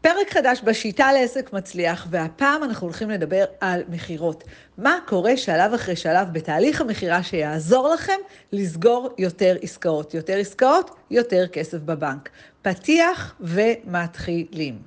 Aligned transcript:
פרק 0.00 0.30
חדש 0.30 0.60
בשיטה 0.64 1.12
לעסק 1.12 1.52
מצליח, 1.52 2.06
והפעם 2.10 2.64
אנחנו 2.64 2.86
הולכים 2.86 3.10
לדבר 3.10 3.44
על 3.60 3.82
מכירות. 3.88 4.44
מה 4.78 4.98
קורה 5.06 5.36
שלב 5.36 5.74
אחרי 5.74 5.96
שלב 5.96 6.28
בתהליך 6.32 6.80
המכירה 6.80 7.22
שיעזור 7.22 7.88
לכם 7.88 8.18
לסגור 8.52 9.08
יותר 9.18 9.56
עסקאות. 9.62 10.14
יותר 10.14 10.36
עסקאות, 10.38 10.90
יותר 11.10 11.46
כסף 11.52 11.78
בבנק. 11.78 12.28
פתיח 12.62 13.34
ומתחילים. 13.40 14.78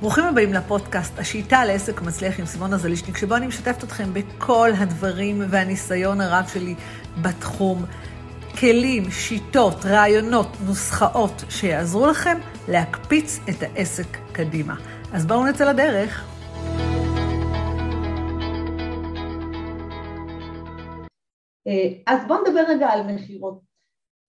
ברוכים 0.00 0.24
הבאים 0.24 0.52
לפודקאסט, 0.52 1.18
השיטה 1.18 1.64
לעסק 1.64 2.02
מצליח 2.02 2.38
עם 2.40 2.46
סימונה 2.46 2.78
זלישניק, 2.78 3.16
שבו 3.16 3.36
אני 3.36 3.46
משתפת 3.46 3.84
אתכם 3.84 4.14
בכל 4.14 4.70
הדברים 4.78 5.42
והניסיון 5.50 6.20
הרב 6.20 6.50
שלי 6.52 6.74
בתחום. 7.22 7.84
כלים, 8.58 9.10
שיטות, 9.10 9.84
רעיונות, 9.84 10.56
נוסחאות 10.66 11.44
שיעזרו 11.48 12.06
לכם 12.06 12.38
להקפיץ 12.70 13.38
את 13.48 13.62
העסק 13.62 14.18
קדימה. 14.32 14.74
אז 15.12 15.26
בואו 15.26 15.46
נצא 15.46 15.72
לדרך. 15.72 16.24
אה, 21.66 21.88
אז 22.06 22.26
בואו 22.28 22.38
נדבר 22.42 22.64
רגע 22.68 22.88
על 22.88 23.14
מכירות. 23.14 23.60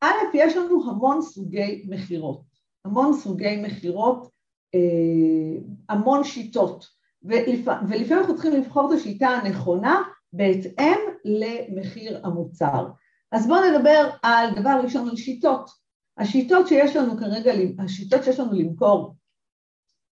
א', 0.01 0.07
יש 0.33 0.57
לנו 0.57 0.89
המון 0.89 1.21
סוגי 1.21 1.85
מכירות, 1.89 2.41
המון 2.85 3.13
סוגי 3.13 3.61
מכירות, 3.61 4.29
אה, 4.75 5.61
המון 5.89 6.23
שיטות, 6.23 6.85
ולפעמים 7.23 8.17
אנחנו 8.17 8.33
צריכים 8.33 8.53
לבחור 8.53 8.93
את 8.93 8.99
השיטה 8.99 9.27
הנכונה 9.27 10.01
בהתאם 10.33 10.99
למחיר 11.25 12.19
המוצר. 12.23 12.87
אז 13.31 13.47
בואו 13.47 13.59
נדבר 13.71 14.09
על 14.23 14.49
דבר 14.55 14.79
ראשון 14.83 15.09
על 15.09 15.15
שיטות. 15.15 15.80
השיטות 16.17 16.67
שיש 16.67 16.95
לנו 16.95 17.17
כרגע, 17.17 17.51
השיטות 17.79 18.23
שיש 18.23 18.39
לנו 18.39 18.53
למכור, 18.53 19.15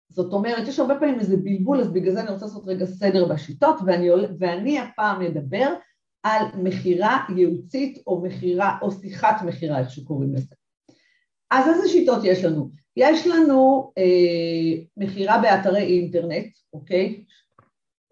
זאת 0.09 0.33
אומרת, 0.33 0.69
יש 0.69 0.79
הרבה 0.79 0.99
פעמים 0.99 1.21
איזה 1.21 1.37
בלבול, 1.37 1.81
אז 1.81 1.93
בגלל 1.93 2.13
זה 2.13 2.21
אני 2.21 2.31
רוצה 2.31 2.45
לעשות 2.45 2.65
רגע 2.67 2.87
סדר 2.87 3.29
בשיטות, 3.29 3.77
ואני, 3.87 4.09
ואני 4.39 4.79
הפעם 4.81 5.23
אדבר 5.23 5.75
על 6.23 6.47
מכירה 6.55 7.25
ייעוצית 7.37 8.03
או 8.07 8.23
מכירה, 8.23 8.79
או 8.83 8.93
שיחת 8.93 9.43
מכירה, 9.47 9.79
איך 9.79 9.91
שקוראים 9.91 10.35
לזה. 10.35 10.55
אז 11.51 11.69
איזה 11.69 11.89
שיטות 11.89 12.25
יש 12.25 12.45
לנו? 12.45 12.71
יש 12.97 13.27
לנו 13.27 13.93
אה, 13.99 14.83
מכירה 14.97 15.39
באתרי 15.43 15.83
אינטרנט, 15.83 16.47
אוקיי? 16.73 17.25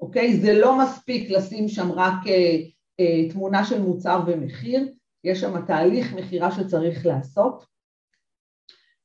אוקיי? 0.00 0.36
זה 0.36 0.58
לא 0.58 0.78
מספיק 0.78 1.30
לשים 1.30 1.68
שם 1.68 1.92
רק 1.92 2.26
אה, 2.26 2.56
אה, 3.00 3.30
תמונה 3.30 3.64
של 3.64 3.82
מוצר 3.82 4.20
ומחיר, 4.26 4.88
יש 5.24 5.40
שם 5.40 5.66
תהליך 5.66 6.14
מכירה 6.14 6.50
שצריך 6.50 7.06
לעשות. 7.06 7.73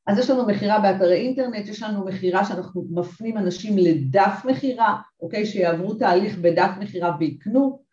אז 0.09 0.17
יש 0.17 0.29
לנו 0.29 0.47
מכירה 0.47 0.79
באתרי 0.79 1.15
אינטרנט, 1.15 1.67
יש 1.67 1.83
לנו 1.83 2.05
מכירה 2.05 2.45
שאנחנו 2.45 2.85
מפנים 2.91 3.37
אנשים 3.37 3.77
לדף 3.77 4.41
מכירה, 4.45 5.01
אוקיי, 5.21 5.45
שיעברו 5.45 5.93
תהליך 5.93 6.37
בדף 6.37 6.69
מכירה 6.79 7.15
ויקנו, 7.19 7.83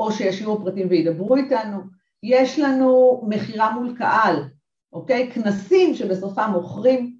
או 0.00 0.12
שישאירו 0.12 0.64
פרטים 0.64 0.86
וידברו 0.90 1.36
איתנו. 1.36 1.78
יש 2.22 2.58
לנו 2.58 3.22
מכירה 3.28 3.70
מול 3.74 3.94
קהל, 3.98 4.36
אוקיי, 4.92 5.30
כנסים 5.32 5.94
שבסופם 5.94 6.50
מוכרים. 6.52 7.16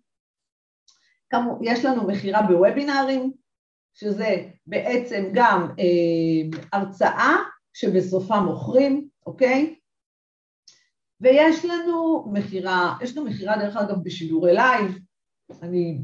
יש 1.62 1.84
לנו 1.84 2.06
מכירה 2.06 2.42
בוובינארים, 2.42 3.32
שזה 3.94 4.36
בעצם 4.66 5.28
גם 5.32 5.68
אה, 5.78 6.58
הרצאה 6.72 7.36
שבסופה 7.72 8.40
מוכרים, 8.40 9.08
אוקיי? 9.26 9.74
ויש 11.20 11.64
לנו 11.64 12.24
מכירה, 12.32 12.96
יש 13.02 13.14
גם 13.14 13.24
מכירה 13.24 13.58
דרך 13.58 13.76
אגב 13.76 13.96
בשידורי 14.04 14.52
לייב, 14.54 14.98
אני 15.62 16.00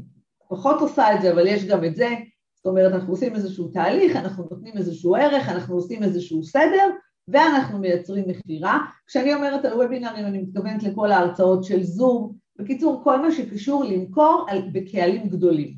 פחות 0.49 0.81
עושה 0.81 1.15
את 1.15 1.21
זה, 1.21 1.33
אבל 1.33 1.47
יש 1.47 1.65
גם 1.65 1.83
את 1.83 1.95
זה, 1.95 2.09
זאת 2.55 2.65
אומרת 2.65 2.93
אנחנו 2.93 3.13
עושים 3.13 3.35
איזשהו 3.35 3.67
תהליך, 3.67 4.15
אנחנו 4.15 4.47
נותנים 4.51 4.77
איזשהו 4.77 5.15
ערך, 5.15 5.49
אנחנו 5.49 5.75
עושים 5.75 6.03
איזשהו 6.03 6.43
סדר, 6.43 6.89
ואנחנו 7.27 7.79
מייצרים 7.79 8.23
מכירה. 8.27 8.79
כשאני 9.07 9.33
אומרת 9.33 9.65
על 9.65 9.73
וובינארים 9.73 10.25
אני 10.25 10.37
מתכוונת 10.41 10.83
לכל 10.83 11.11
ההרצאות 11.11 11.63
של 11.63 11.83
זום, 11.83 12.33
בקיצור 12.55 13.03
כל 13.03 13.21
מה 13.21 13.31
שקשור 13.31 13.83
למכור 13.83 14.45
על, 14.49 14.61
בקהלים 14.71 15.29
גדולים. 15.29 15.73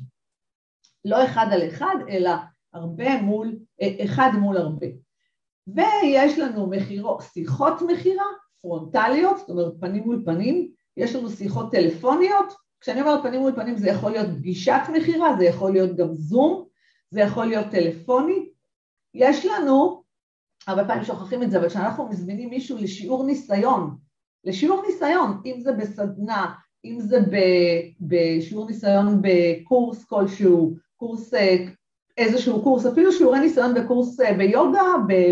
לא 1.04 1.24
אחד 1.24 1.46
על 1.52 1.68
אחד, 1.68 1.96
אלא 2.08 2.30
הרבה 2.74 3.22
מול, 3.22 3.56
אחד 4.04 4.30
מול 4.40 4.56
הרבה. 4.56 4.86
ויש 5.66 6.38
לנו 6.38 6.70
מחירו, 6.70 7.18
שיחות 7.20 7.82
מכירה 7.82 8.24
פרונטליות, 8.62 9.38
זאת 9.38 9.50
אומרת 9.50 9.72
פנים 9.80 10.02
מול 10.02 10.22
פנים, 10.24 10.68
יש 10.96 11.14
לנו 11.14 11.30
שיחות 11.30 11.72
טלפוניות, 11.72 12.54
כשאני 12.80 13.00
אומרת 13.00 13.22
פנים 13.22 13.40
מול 13.40 13.52
פנים 13.52 13.76
זה 13.76 13.88
יכול 13.88 14.10
להיות 14.10 14.28
פגישת 14.38 14.80
מכירה, 14.92 15.36
זה 15.38 15.44
יכול 15.44 15.72
להיות 15.72 15.96
גם 15.96 16.14
זום, 16.14 16.64
זה 17.10 17.20
יכול 17.20 17.46
להיות 17.46 17.66
טלפוני, 17.70 18.48
יש 19.14 19.46
לנו, 19.46 20.02
הרבה 20.66 20.84
פעמים 20.84 21.04
שוכחים 21.04 21.42
את 21.42 21.50
זה, 21.50 21.58
אבל 21.58 21.68
כשאנחנו 21.68 22.08
מזמינים 22.08 22.50
מישהו 22.50 22.78
לשיעור 22.78 23.24
ניסיון, 23.24 23.96
לשיעור 24.44 24.82
ניסיון, 24.86 25.40
אם 25.46 25.60
זה 25.60 25.72
בסדנה, 25.72 26.54
אם 26.84 27.00
זה 27.00 27.18
בשיעור 28.00 28.66
ניסיון 28.66 29.22
בקורס 29.22 30.04
כלשהו, 30.04 30.74
קורס 30.96 31.34
אה, 31.34 31.56
איזשהו 32.16 32.62
קורס, 32.62 32.86
אפילו 32.86 33.12
שיעורי 33.12 33.40
ניסיון 33.40 33.74
בקורס 33.74 34.20
אה, 34.20 34.34
ביוגה, 34.34 34.82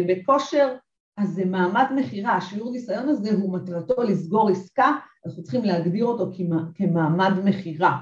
בכושר, 0.08 0.76
אז 1.18 1.28
זה 1.28 1.44
מעמד 1.44 1.86
מכירה, 1.96 2.36
השיעור 2.36 2.72
ניסיון 2.72 3.08
הזה 3.08 3.30
הוא 3.32 3.54
מטרתו 3.54 4.02
לסגור 4.02 4.50
עסקה, 4.50 4.92
אנחנו 5.26 5.42
צריכים 5.42 5.64
להגדיר 5.64 6.04
אותו 6.04 6.30
כמעמד 6.74 7.32
מכירה, 7.44 7.98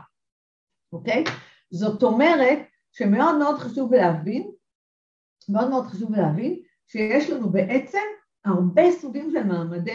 אוקיי? 0.92 1.24
זאת 1.70 2.02
אומרת 2.02 2.58
שמאוד 2.92 3.38
מאוד 3.38 3.58
חשוב 3.58 3.94
להבין, 3.94 4.50
מאוד 5.48 5.70
מאוד 5.70 5.86
חשוב 5.86 6.14
להבין 6.14 6.60
שיש 6.86 7.30
לנו 7.30 7.50
בעצם 7.50 7.98
הרבה 8.44 8.82
סוגים 8.92 9.30
של 9.30 9.42
מעמדי, 9.42 9.92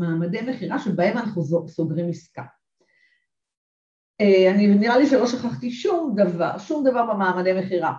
מעמדי 0.00 0.40
מכירה 0.40 0.78
שבהם 0.78 1.18
אנחנו 1.18 1.42
סוגרים 1.68 2.08
עסקה. 2.08 2.42
אה, 4.20 4.50
אני 4.54 4.66
נראה 4.66 4.98
לי 4.98 5.06
שלא 5.06 5.26
שכחתי 5.26 5.70
שום 5.70 6.14
דבר, 6.16 6.58
שום 6.58 6.84
דבר 6.84 7.14
במעמדי 7.14 7.52
מכירה. 7.52 7.94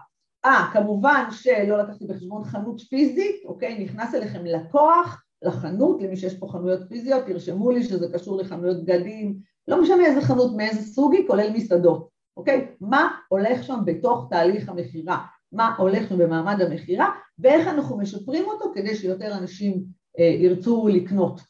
אה, 0.46 0.70
כמובן 0.74 1.24
שלא 1.32 1.78
לקחתי 1.78 2.06
בחשבון 2.06 2.44
חנות 2.44 2.82
פיזית, 2.82 3.36
אוקיי? 3.46 3.84
נכנס 3.84 4.16
אליכם 4.16 4.46
לקוח 4.46 5.24
לחנות, 5.42 6.02
למי 6.02 6.18
שיש 6.18 6.34
פה 6.40 6.48
חנויות 6.48 6.80
פיזיות, 6.90 7.26
תרשמו 7.26 7.72
לי 7.72 7.84
שזה 7.84 8.08
קשור 8.14 8.38
לחנויות 8.38 8.86
בגדים, 8.86 9.36
לא 9.68 9.82
משנה 9.82 10.06
איזה 10.06 10.22
חנות, 10.22 10.52
מאיזה 10.58 10.82
סוג 10.82 11.14
היא, 11.14 11.28
כולל 11.28 11.54
מסעדות, 11.54 12.10
אוקיי? 12.38 12.68
מה 12.82 13.08
הולך 13.30 13.64
שם 13.64 13.80
בתוך 13.86 14.28
תהליך 14.30 14.70
המכירה? 14.70 15.26
מה 15.52 15.76
הולך 15.78 16.10
שם 16.10 16.18
במעמד 16.18 16.62
המכירה, 16.62 17.10
ואיך 17.40 17.68
אנחנו 17.68 17.98
משפרים 17.98 18.46
אותו 18.46 18.72
כדי 18.76 18.96
שיותר 18.96 19.38
אנשים 19.38 19.84
אה, 20.20 20.26
ירצו 20.26 20.88
לקנות, 20.88 21.42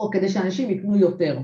או 0.00 0.10
כדי 0.10 0.28
שאנשים 0.28 0.70
יקנו 0.70 0.96
יותר. 0.96 1.38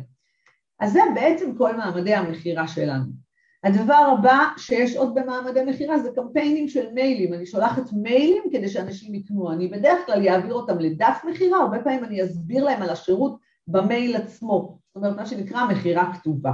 אז 0.81 0.93
זה 0.93 1.01
בעצם 1.15 1.57
כל 1.59 1.77
מעמדי 1.77 2.15
המכירה 2.15 2.69
שלנו. 2.69 3.26
הדבר 3.65 4.15
הבא 4.19 4.39
שיש 4.57 4.97
עוד 4.97 5.15
במעמדי 5.15 5.65
מכירה 5.65 5.99
זה 5.99 6.11
קמפיינים 6.15 6.69
של 6.69 6.93
מיילים, 6.93 7.35
אני 7.35 7.47
שולחת 7.47 7.93
מיילים 7.93 8.43
כדי 8.53 8.69
שאנשים 8.69 9.15
יקנו, 9.15 9.53
אני 9.53 9.69
בדרך 9.69 10.07
כלל 10.07 10.29
אעביר 10.29 10.55
אותם 10.55 10.79
לדף 10.79 11.25
מכירה, 11.31 11.59
הרבה 11.59 11.79
פעמים 11.83 12.05
אני 12.05 12.25
אסביר 12.25 12.65
להם 12.65 12.83
על 12.83 12.91
השירות 12.91 13.37
במייל 13.69 14.17
עצמו, 14.17 14.79
זאת 14.89 14.97
אומרת 14.97 15.17
מה 15.17 15.27
שנקרא 15.27 15.67
מכירה 15.67 16.13
כתובה. 16.15 16.53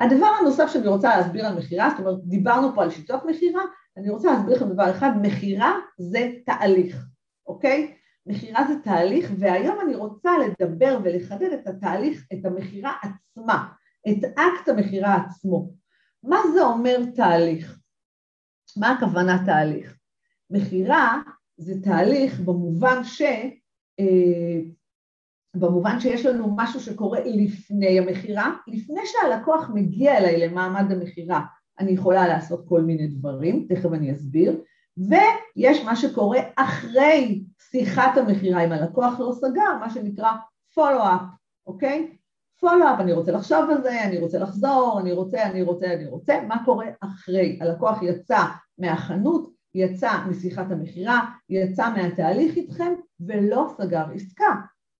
הדבר 0.00 0.26
הנוסף 0.40 0.68
שאני 0.72 0.88
רוצה 0.88 1.16
להסביר 1.16 1.46
על 1.46 1.58
מכירה, 1.58 1.90
זאת 1.90 1.98
אומרת 1.98 2.24
דיברנו 2.24 2.74
פה 2.74 2.82
על 2.82 2.90
שיטות 2.90 3.24
מכירה, 3.24 3.62
אני 3.96 4.10
רוצה 4.10 4.32
להסביר 4.32 4.56
לכם 4.56 4.72
דבר 4.72 4.90
אחד, 4.90 5.10
מכירה 5.22 5.72
זה 5.98 6.32
תהליך, 6.46 7.06
אוקיי? 7.46 7.94
מכירה 8.26 8.64
זה 8.68 8.74
תהליך 8.84 9.32
והיום 9.38 9.80
אני 9.80 9.94
רוצה 9.94 10.30
לדבר 10.38 10.98
ולחדד 11.04 11.52
את 11.52 11.66
התהליך, 11.66 12.26
את 12.32 12.44
המכירה 12.44 12.92
עצמה, 13.02 13.68
את 14.08 14.24
אקט 14.24 14.68
המכירה 14.68 15.14
עצמו. 15.14 15.77
מה 16.22 16.38
זה 16.54 16.62
אומר 16.62 16.98
תהליך? 17.14 17.78
מה 18.76 18.90
הכוונה 18.90 19.42
תהליך? 19.46 19.96
מכירה 20.50 21.22
זה 21.56 21.74
תהליך 21.82 22.40
במובן 22.40 23.04
ש... 23.04 23.22
אה, 24.00 24.60
במובן 25.56 26.00
שיש 26.00 26.26
לנו 26.26 26.54
משהו 26.56 26.80
שקורה 26.80 27.20
לפני 27.24 27.98
המכירה, 27.98 28.52
לפני 28.66 29.00
שהלקוח 29.04 29.70
מגיע 29.74 30.18
אליי 30.18 30.48
למעמד 30.48 30.92
המכירה, 30.92 31.40
אני 31.78 31.90
יכולה 31.90 32.28
לעשות 32.28 32.68
כל 32.68 32.82
מיני 32.82 33.06
דברים, 33.06 33.66
תכף 33.68 33.92
אני 33.92 34.12
אסביר, 34.12 34.60
ויש 34.96 35.84
מה 35.84 35.96
שקורה 35.96 36.38
אחרי 36.56 37.44
שיחת 37.70 38.16
המכירה, 38.16 38.64
אם 38.64 38.72
הלקוח 38.72 39.20
לא 39.20 39.32
סגר, 39.32 39.76
מה 39.80 39.90
שנקרא 39.90 40.32
follow-up, 40.74 41.22
אוקיי? 41.66 42.17
פולו-אפ, 42.60 43.00
אני 43.00 43.12
רוצה 43.12 43.32
לחשוב 43.32 43.70
על 43.70 43.82
זה, 43.82 44.04
אני 44.04 44.18
רוצה 44.18 44.38
לחזור, 44.38 44.98
אני 45.00 45.12
רוצה, 45.12 45.42
אני 45.42 45.62
רוצה, 45.62 45.94
אני 45.94 46.06
רוצה, 46.06 46.40
מה 46.48 46.64
קורה 46.64 46.86
אחרי? 47.00 47.58
הלקוח 47.60 48.02
יצא 48.02 48.38
מהחנות, 48.78 49.50
יצא 49.74 50.10
משיחת 50.28 50.70
המכירה, 50.70 51.20
יצא 51.48 51.90
מהתהליך 51.90 52.56
איתכם 52.56 52.92
ולא 53.20 53.74
סגר 53.76 54.04
עסקה, 54.14 54.54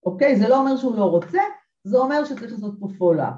אוקיי? 0.05 0.35
זה 0.39 0.47
לא 0.47 0.59
אומר 0.59 0.77
שהוא 0.77 0.95
לא 0.95 1.05
רוצה, 1.05 1.41
זה 1.83 1.97
אומר 1.97 2.25
שצריך 2.25 2.51
לעשות 2.51 2.75
פה 2.79 2.87
פולו-אפ. 2.97 3.33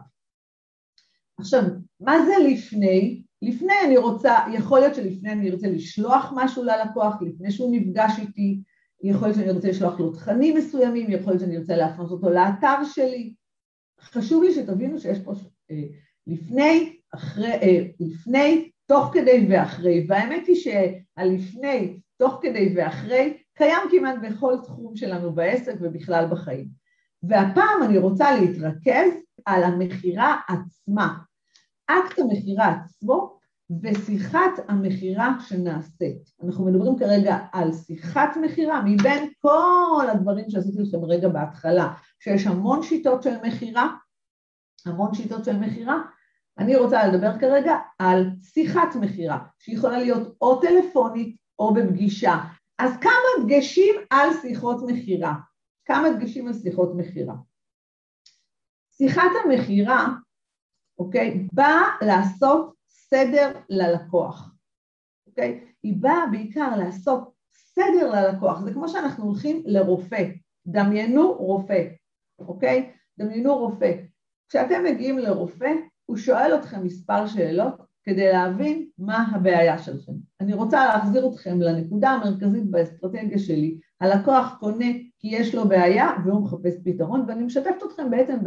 עכשיו, 1.39 1.62
מה 2.00 2.25
זה 2.25 2.33
לפני? 2.50 3.24
לפני 3.41 3.74
אני 3.85 3.97
רוצה, 3.97 4.35
יכול 4.53 4.79
להיות 4.79 4.95
שלפני 4.95 5.31
אני 5.31 5.51
ארצה 5.51 5.67
לשלוח 5.67 6.33
משהו 6.35 6.63
ללקוח, 6.63 7.15
לפני 7.21 7.51
שהוא 7.51 7.75
נפגש 7.75 8.19
איתי, 8.19 8.62
יכול 9.03 9.27
להיות 9.27 9.38
שאני 9.38 9.50
ארצה 9.50 9.69
לשלוח 9.69 10.00
לו 10.00 10.12
תכנים 10.12 10.57
מסוימים, 10.57 11.12
יכול 11.12 11.33
להיות 11.33 11.41
שאני 11.41 11.57
ארצה 11.57 11.75
להפנות 11.75 12.12
אותו 12.12 12.29
לאתר 12.29 12.83
שלי. 12.83 13.33
חשוב 14.01 14.44
לי 14.44 14.53
שתבינו 14.53 15.00
שיש 15.00 15.19
פה 15.19 15.33
אה, 15.71 15.83
לפני, 16.27 16.95
אחרי, 17.13 17.51
אה, 17.51 17.86
לפני, 18.00 18.69
תוך 18.86 19.09
כדי 19.13 19.48
ואחרי, 19.50 20.06
והאמת 20.09 20.48
היא 20.48 20.56
שהלפני, 20.56 21.98
תוך 22.18 22.39
כדי 22.42 22.74
ואחרי, 22.75 23.38
קיים 23.53 23.81
כמעט 23.92 24.15
בכל 24.21 24.56
תחום 24.63 24.95
שלנו 24.95 25.33
בעסק 25.33 25.74
ובכלל 25.81 26.27
בחיים. 26.31 26.68
והפעם 27.24 27.83
אני 27.83 27.98
רוצה 27.98 28.39
להתרכז 28.39 29.12
על 29.45 29.63
המכירה 29.63 30.39
עצמה, 30.48 31.18
אקט 31.88 32.19
המכירה 32.19 32.68
עצמו 32.68 33.40
ושיחת 33.83 34.51
המכירה 34.68 35.35
שנעשית. 35.39 36.29
אנחנו 36.44 36.65
מדברים 36.65 37.00
כרגע 37.00 37.38
על 37.51 37.73
שיחת 37.73 38.29
מכירה 38.41 38.81
מבין 38.85 39.31
כל 39.39 40.06
הדברים 40.12 40.50
שעשיתי 40.50 40.81
לכם 40.81 41.06
רגע 41.06 41.29
בהתחלה, 41.29 41.94
שיש 42.19 42.47
המון 42.47 42.83
שיטות 42.83 43.23
של 43.23 43.35
מכירה, 43.44 43.88
המון 44.85 45.13
שיטות 45.13 45.45
של 45.45 45.57
מכירה, 45.57 46.01
אני 46.57 46.75
רוצה 46.75 47.07
לדבר 47.07 47.39
כרגע 47.39 47.75
על 48.00 48.25
שיחת 48.44 48.95
מכירה, 49.01 49.39
שיכולה 49.59 50.00
להיות 50.00 50.35
או 50.41 50.62
טלפונית 50.62 51.35
או 51.59 51.74
בפגישה. 51.74 52.35
אז 52.79 52.97
כמה 53.01 53.45
דגשים 53.45 53.95
על 54.09 54.29
שיחות 54.41 54.77
מכירה? 54.88 55.33
כמה 55.85 56.12
דגשים 56.12 56.47
על 56.47 56.53
שיחות 56.53 56.91
מכירה? 56.95 57.35
שיחת 58.97 59.31
המכירה, 59.45 60.07
אוקיי, 61.00 61.47
באה 61.53 61.81
לעשות 62.01 62.81
סדר 63.13 63.52
ללקוח, 63.69 64.56
אוקיי? 65.28 65.63
היא 65.84 65.96
באה 66.00 66.28
בעיקר 66.31 66.75
לעשות 66.75 67.31
סדר 67.54 68.12
ללקוח, 68.12 68.62
זה 68.62 68.74
כמו 68.74 68.90
שאנחנו 68.90 69.25
הולכים 69.25 69.63
לרופא, 69.66 70.30
דמיינו 70.68 71.34
רופא, 71.34 71.88
אוקיי? 72.40 72.92
דמיינו 73.19 73.58
רופא. 73.58 73.92
כשאתם 74.50 74.84
מגיעים 74.84 75.18
לרופא, 75.18 75.72
הוא 76.06 76.18
שואל 76.18 76.56
אתכם 76.56 76.84
מספר 76.84 77.28
שאלות 77.28 77.74
כדי 78.04 78.31
להבין 78.31 78.90
מה 78.98 79.28
הבעיה 79.31 79.78
שלכם. 79.78 80.12
אני 80.42 80.54
רוצה 80.54 80.86
להחזיר 80.86 81.30
אתכם 81.30 81.62
לנקודה 81.62 82.10
המרכזית 82.10 82.72
באסטרטגיה 82.72 83.40
שלי, 83.40 83.78
הלקוח 84.02 84.58
קונה 84.60 84.92
כי 85.19 85.28
יש 85.28 85.56
לו 85.56 85.69
בעיה 85.69 86.10
והוא 86.25 86.44
מחפש 86.44 86.74
פתרון, 86.84 87.25
ואני 87.28 87.44
משתפת 87.44 87.84
אתכם 87.86 88.10
בעצם 88.10 88.38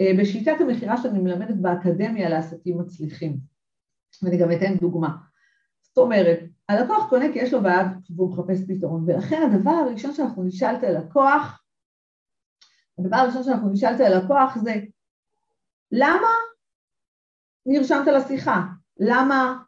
אה, 0.00 0.12
בשיטת 0.18 0.60
המכירה 0.60 0.96
שאני 0.96 1.18
מלמדת 1.18 1.56
באקדמיה 1.56 2.28
לעסקים 2.28 2.78
מצליחים. 2.78 3.55
ואני 4.22 4.36
גם 4.36 4.52
אתן 4.52 4.76
דוגמה. 4.76 5.08
זאת 5.82 5.98
אומרת, 5.98 6.40
הלקוח 6.68 7.08
קונה 7.08 7.32
כי 7.32 7.38
יש 7.38 7.52
לו 7.52 7.62
בעיה 7.62 7.88
והוא 8.16 8.32
מחפש 8.32 8.60
פתרון, 8.68 9.04
ולכן 9.06 9.42
הדבר 9.42 9.70
הראשון 9.70 10.14
שאנחנו 10.14 10.44
נשאל 10.44 10.74
את 10.74 10.84
הלקוח, 10.84 11.62
הדבר 12.98 13.16
הראשון 13.16 13.42
שאנחנו 13.42 13.68
נשאל 13.68 13.94
את 13.94 14.00
הלקוח 14.00 14.58
זה, 14.58 14.74
למה 15.92 16.28
נרשמת 17.66 18.06
לשיחה? 18.06 18.62
למה 19.00 19.58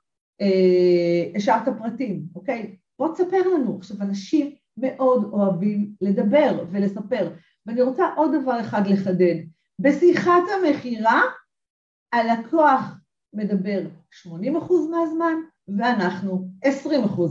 אה, 0.40 1.36
השארת 1.36 1.68
פרטים, 1.78 2.22
אוקיי? 2.34 2.76
בוא 2.98 3.14
תספר 3.14 3.48
לנו. 3.54 3.76
עכשיו, 3.78 3.96
אנשים 4.00 4.54
מאוד 4.76 5.24
אוהבים 5.24 5.92
לדבר 6.00 6.64
ולספר, 6.70 7.32
ואני 7.66 7.82
רוצה 7.82 8.14
עוד 8.16 8.30
דבר 8.42 8.60
אחד 8.60 8.86
לחדד. 8.86 9.34
בשיחת 9.78 10.42
המכירה, 10.56 11.22
הלקוח 12.12 12.97
מדבר 13.38 13.80
80% 14.26 14.28
מהזמן 14.90 15.34
ואנחנו 15.68 16.48
20% 16.64 16.68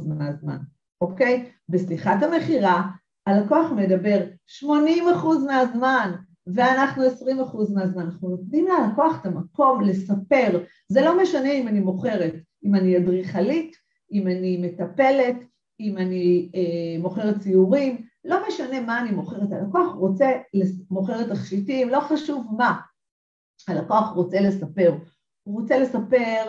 מהזמן, 0.08 0.58
אוקיי? 1.02 1.52
בשיחת 1.70 2.24
המכירה 2.24 2.88
הלקוח 3.28 3.72
מדבר 3.72 4.20
80% 4.64 4.66
מהזמן 5.48 6.12
ואנחנו 6.48 7.04
20% 7.04 7.08
מהזמן. 7.74 8.02
אנחנו 8.02 8.30
נותנים 8.30 8.68
ללקוח 8.68 9.22
את 9.22 9.26
המקום 9.26 9.82
לספר, 9.82 10.64
זה 10.88 11.02
לא 11.02 11.22
משנה 11.22 11.52
אם 11.52 11.68
אני 11.68 11.80
מוכרת, 11.80 12.34
אם 12.64 12.76
אני 12.76 12.98
אדריכלית, 12.98 13.76
אם 14.12 14.28
אני 14.28 14.58
מטפלת, 14.58 15.36
אם 15.80 15.98
אני 15.98 16.52
אה, 16.56 17.02
מוכרת 17.02 17.40
ציורים, 17.40 18.06
לא 18.26 18.48
משנה 18.48 18.82
מה 18.82 19.02
אני 19.02 19.12
מוכרת, 19.12 19.52
הלקוח 19.52 19.94
רוצה, 19.96 20.32
מוכרת 20.92 21.30
תכשיטים, 21.30 21.90
לא 21.90 22.00
חשוב 22.00 22.46
מה, 22.58 22.80
הלקוח 23.68 24.10
רוצה 24.16 24.42
לספר, 24.42 24.96
הוא 25.48 25.62
רוצה 25.62 25.80
לספר 25.80 26.44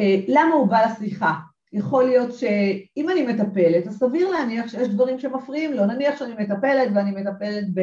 אה, 0.00 0.20
למה 0.28 0.54
הוא 0.54 0.66
בא 0.66 0.86
לשיחה. 0.86 1.34
יכול 1.72 2.04
להיות 2.04 2.34
שאם 2.34 3.10
אני 3.10 3.26
מטפלת, 3.26 3.86
אז 3.86 3.98
סביר 3.98 4.30
להניח 4.30 4.68
שיש 4.68 4.88
דברים 4.88 5.18
שמפריעים 5.18 5.72
לו, 5.72 5.86
נניח 5.86 6.18
שאני 6.18 6.34
מטפלת 6.38 6.88
ואני 6.94 7.10
מטפלת 7.10 7.64
ב... 7.74 7.80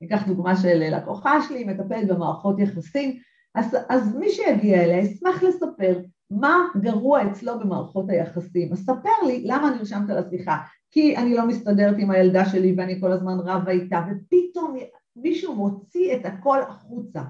ניקח 0.00 0.26
דוגמה 0.26 0.56
של 0.56 0.96
לקוחה 0.96 1.42
שלי, 1.48 1.64
מטפלת 1.64 2.08
במערכות 2.08 2.58
יחסים, 2.58 3.18
אז, 3.54 3.76
אז 3.88 4.16
מי 4.16 4.30
שיגיע 4.30 4.84
אליה 4.84 4.98
ישמח 4.98 5.42
לספר 5.42 6.00
מה 6.30 6.56
גרוע 6.80 7.30
אצלו 7.30 7.58
במערכות 7.58 8.10
היחסים. 8.10 8.72
אז 8.72 8.78
ספר 8.78 9.26
לי 9.26 9.42
למה 9.46 9.70
נרשמת 9.70 10.08
לשיחה, 10.08 10.56
כי 10.90 11.16
אני 11.16 11.34
לא 11.34 11.46
מסתדרת 11.46 11.96
עם 11.98 12.10
הילדה 12.10 12.44
שלי 12.44 12.74
ואני 12.76 13.00
כל 13.00 13.12
הזמן 13.12 13.38
רבה 13.40 13.70
איתה, 13.70 14.00
ופתאום 14.10 14.76
מישהו 15.16 15.54
מוציא 15.54 16.16
את 16.16 16.26
הכל 16.26 16.58
החוצה. 16.68 17.22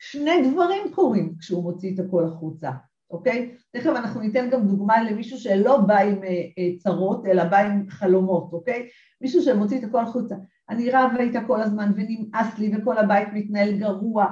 שני 0.00 0.50
דברים 0.50 0.92
קורים 0.94 1.34
כשהוא 1.38 1.62
מוציא 1.62 1.94
את 1.94 1.98
הכל 1.98 2.24
החוצה, 2.24 2.70
אוקיי? 3.10 3.54
תכף 3.72 3.90
אנחנו 3.90 4.20
ניתן 4.20 4.50
גם 4.50 4.68
דוגמה 4.68 5.02
למישהו 5.02 5.38
שלא 5.38 5.76
בא 5.78 5.98
עם 5.98 6.24
אה, 6.24 6.28
אה, 6.28 6.70
צרות, 6.78 7.26
אלא 7.26 7.44
בא 7.44 7.58
עם 7.58 7.90
חלומות, 7.90 8.52
אוקיי? 8.52 8.88
מישהו 9.20 9.42
שמוציא 9.42 9.78
את 9.78 9.84
הכל 9.84 10.02
החוצה. 10.02 10.34
אני 10.70 10.90
רבה 10.90 11.20
איתה 11.20 11.40
כל 11.46 11.62
הזמן 11.62 11.92
ונמאס 11.96 12.58
לי 12.58 12.72
וכל 12.76 12.98
הבית 12.98 13.28
מתנהל 13.32 13.72
גרוע, 13.72 14.26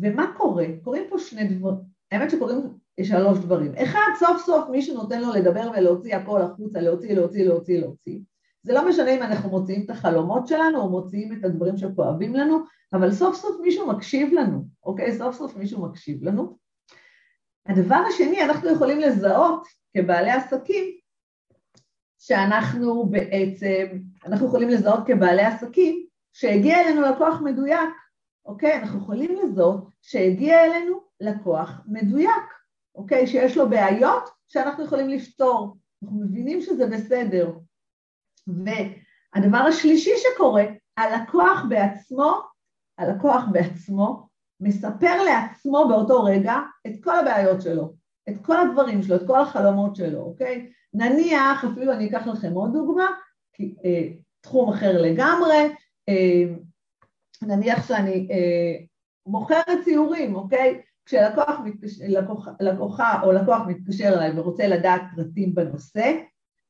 ומה 0.00 0.32
קורה? 0.36 0.66
קורים 0.82 1.02
פה 1.08 1.18
שני 1.18 1.44
דברים, 1.44 1.78
האמת 2.12 2.30
שקורים 2.30 2.60
שלוש 3.02 3.38
דברים. 3.38 3.72
אחד, 3.74 4.10
סוף 4.18 4.42
סוף 4.46 4.68
מישהו 4.68 4.94
נותן 4.94 5.20
לו 5.20 5.32
לדבר 5.32 5.70
ולהוציא 5.76 6.16
הכל 6.16 6.42
החוצה, 6.42 6.80
להוציא, 6.80 7.14
להוציא, 7.14 7.44
להוציא, 7.44 7.80
להוציא. 7.80 8.18
זה 8.68 8.74
לא 8.74 8.88
משנה 8.88 9.10
אם 9.10 9.22
אנחנו 9.22 9.50
מוציאים 9.50 9.84
את 9.84 9.90
החלומות 9.90 10.46
שלנו 10.46 10.80
או 10.80 10.90
מוציאים 10.90 11.32
את 11.32 11.44
הדברים 11.44 11.76
שכואבים 11.76 12.34
לנו, 12.34 12.58
אבל 12.92 13.12
סוף 13.12 13.36
סוף 13.36 13.60
מישהו 13.60 13.88
מקשיב 13.88 14.32
לנו, 14.32 14.64
אוקיי? 14.84 15.12
סוף 15.12 15.36
סוף 15.36 15.56
מישהו 15.56 15.82
מקשיב 15.82 16.24
לנו. 16.24 16.58
הדבר 17.66 18.02
השני, 18.08 18.44
אנחנו 18.44 18.70
יכולים 18.70 19.00
לזהות 19.00 19.66
כבעלי 19.96 20.30
עסקים 20.30 20.84
שאנחנו 22.18 23.06
בעצם, 23.06 23.86
אנחנו 24.26 24.46
יכולים 24.46 24.68
לזהות 24.68 25.06
כבעלי 25.06 25.42
עסקים 25.42 26.06
שהגיע 26.32 26.80
אלינו 26.80 27.00
לקוח 27.00 27.40
מדויק, 27.44 27.90
אוקיי? 28.46 28.78
אנחנו 28.78 28.98
יכולים 28.98 29.36
לזהות 29.42 29.88
שהגיע 30.02 30.64
אלינו 30.64 31.00
לקוח 31.20 31.80
מדויק, 31.86 32.44
אוקיי? 32.94 33.26
שיש 33.26 33.56
לו 33.56 33.68
בעיות 33.68 34.28
שאנחנו 34.48 34.84
יכולים 34.84 35.08
לפתור. 35.08 35.76
אנחנו 36.02 36.20
מבינים 36.20 36.60
שזה 36.60 36.86
בסדר. 36.86 37.52
והדבר 38.48 39.58
השלישי 39.58 40.10
שקורה, 40.16 40.64
הלקוח 40.96 41.64
בעצמו, 41.68 42.40
הלקוח 42.98 43.44
בעצמו 43.52 44.28
מספר 44.60 45.22
לעצמו 45.22 45.88
באותו 45.88 46.24
רגע 46.24 46.56
את 46.86 46.92
כל 47.04 47.18
הבעיות 47.18 47.62
שלו, 47.62 47.92
את 48.28 48.34
כל 48.42 48.56
הדברים 48.60 49.02
שלו, 49.02 49.16
את 49.16 49.26
כל 49.26 49.40
החלומות 49.40 49.96
שלו, 49.96 50.20
אוקיי? 50.20 50.70
נניח, 50.94 51.64
אפילו 51.64 51.92
אני 51.92 52.08
אקח 52.08 52.26
לכם 52.26 52.52
עוד 52.52 52.72
דוגמה, 52.72 53.06
כי, 53.52 53.74
אה, 53.84 54.08
תחום 54.40 54.72
אחר 54.72 55.02
לגמרי, 55.02 55.74
אה, 56.08 56.44
נניח 57.42 57.88
שאני 57.88 58.28
אה, 58.30 58.84
מוכרת 59.26 59.84
ציורים, 59.84 60.34
אוקיי? 60.34 60.80
כשלקוח 61.04 61.60
מתקשר, 61.64 62.04
לקוח, 62.08 62.48
לקוחה 62.60 63.22
או 63.22 63.32
לקוח 63.32 63.62
מתקשר 63.66 64.08
אליי 64.08 64.38
ורוצה 64.38 64.66
לדעת 64.66 65.02
פרטים 65.16 65.54
בנושא, 65.54 66.12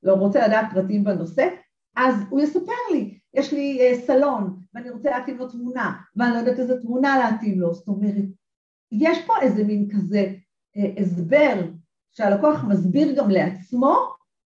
לא 0.02 0.12
רוצה 0.12 0.48
לדעת 0.48 0.66
פרטים 0.74 1.04
בנושא, 1.04 1.48
אז 1.98 2.14
הוא 2.30 2.40
יספר 2.40 2.92
לי, 2.92 3.18
יש 3.34 3.52
לי 3.52 3.78
אה, 3.80 4.00
סלון 4.06 4.56
ואני 4.74 4.90
רוצה 4.90 5.10
להתאים 5.10 5.38
לו 5.38 5.48
תמונה 5.48 5.92
ואני 6.16 6.32
לא 6.34 6.38
יודעת 6.38 6.58
איזה 6.58 6.80
תמונה 6.82 7.18
להתאים 7.18 7.60
לו, 7.60 7.74
זאת 7.74 7.88
אומרת, 7.88 8.24
יש 8.92 9.18
פה 9.26 9.34
איזה 9.42 9.64
מין 9.64 9.88
כזה 9.90 10.34
אה, 10.76 11.02
הסבר 11.02 11.62
שהלקוח 12.10 12.64
מסביר 12.64 13.14
גם 13.16 13.30
לעצמו 13.30 13.96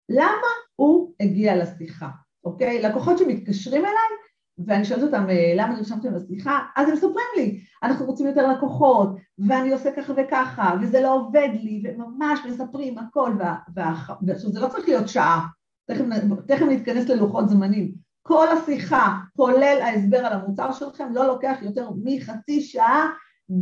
למה 0.08 0.48
הוא 0.76 1.14
הגיע 1.20 1.56
לשיחה, 1.56 2.08
אוקיי? 2.44 2.82
לקוחות 2.82 3.18
שמתקשרים 3.18 3.82
אליי 3.82 4.18
ואני 4.66 4.84
שואלת 4.84 5.02
אותם 5.02 5.30
אה, 5.30 5.52
למה 5.56 5.76
נרשמתם 5.76 6.14
לשיחה, 6.14 6.58
אז 6.76 6.88
הם 6.88 6.94
מספרים 6.94 7.26
לי, 7.36 7.60
אנחנו 7.82 8.06
רוצים 8.06 8.26
יותר 8.26 8.52
לקוחות 8.52 9.08
ואני 9.48 9.72
עושה 9.72 9.92
ככה 9.96 10.12
וככה 10.16 10.74
וזה 10.82 11.00
לא 11.00 11.14
עובד 11.14 11.48
לי 11.62 11.82
וממש 11.84 12.40
מספרים 12.48 12.98
הכל 12.98 13.32
ועכשיו 13.74 14.52
זה 14.52 14.60
לא 14.60 14.68
צריך 14.68 14.88
להיות 14.88 15.08
שעה 15.08 15.46
תכף, 15.84 16.04
תכף 16.46 16.66
נתכנס 16.70 17.08
ללוחות 17.08 17.48
זמנים. 17.48 17.94
כל 18.22 18.46
השיחה, 18.48 19.18
כולל 19.36 19.78
ההסבר 19.82 20.18
על 20.18 20.32
המוצר 20.32 20.72
שלכם, 20.72 21.12
לא 21.14 21.26
לוקח 21.26 21.58
יותר 21.62 21.90
מחצי 22.04 22.60
שעה, 22.60 23.10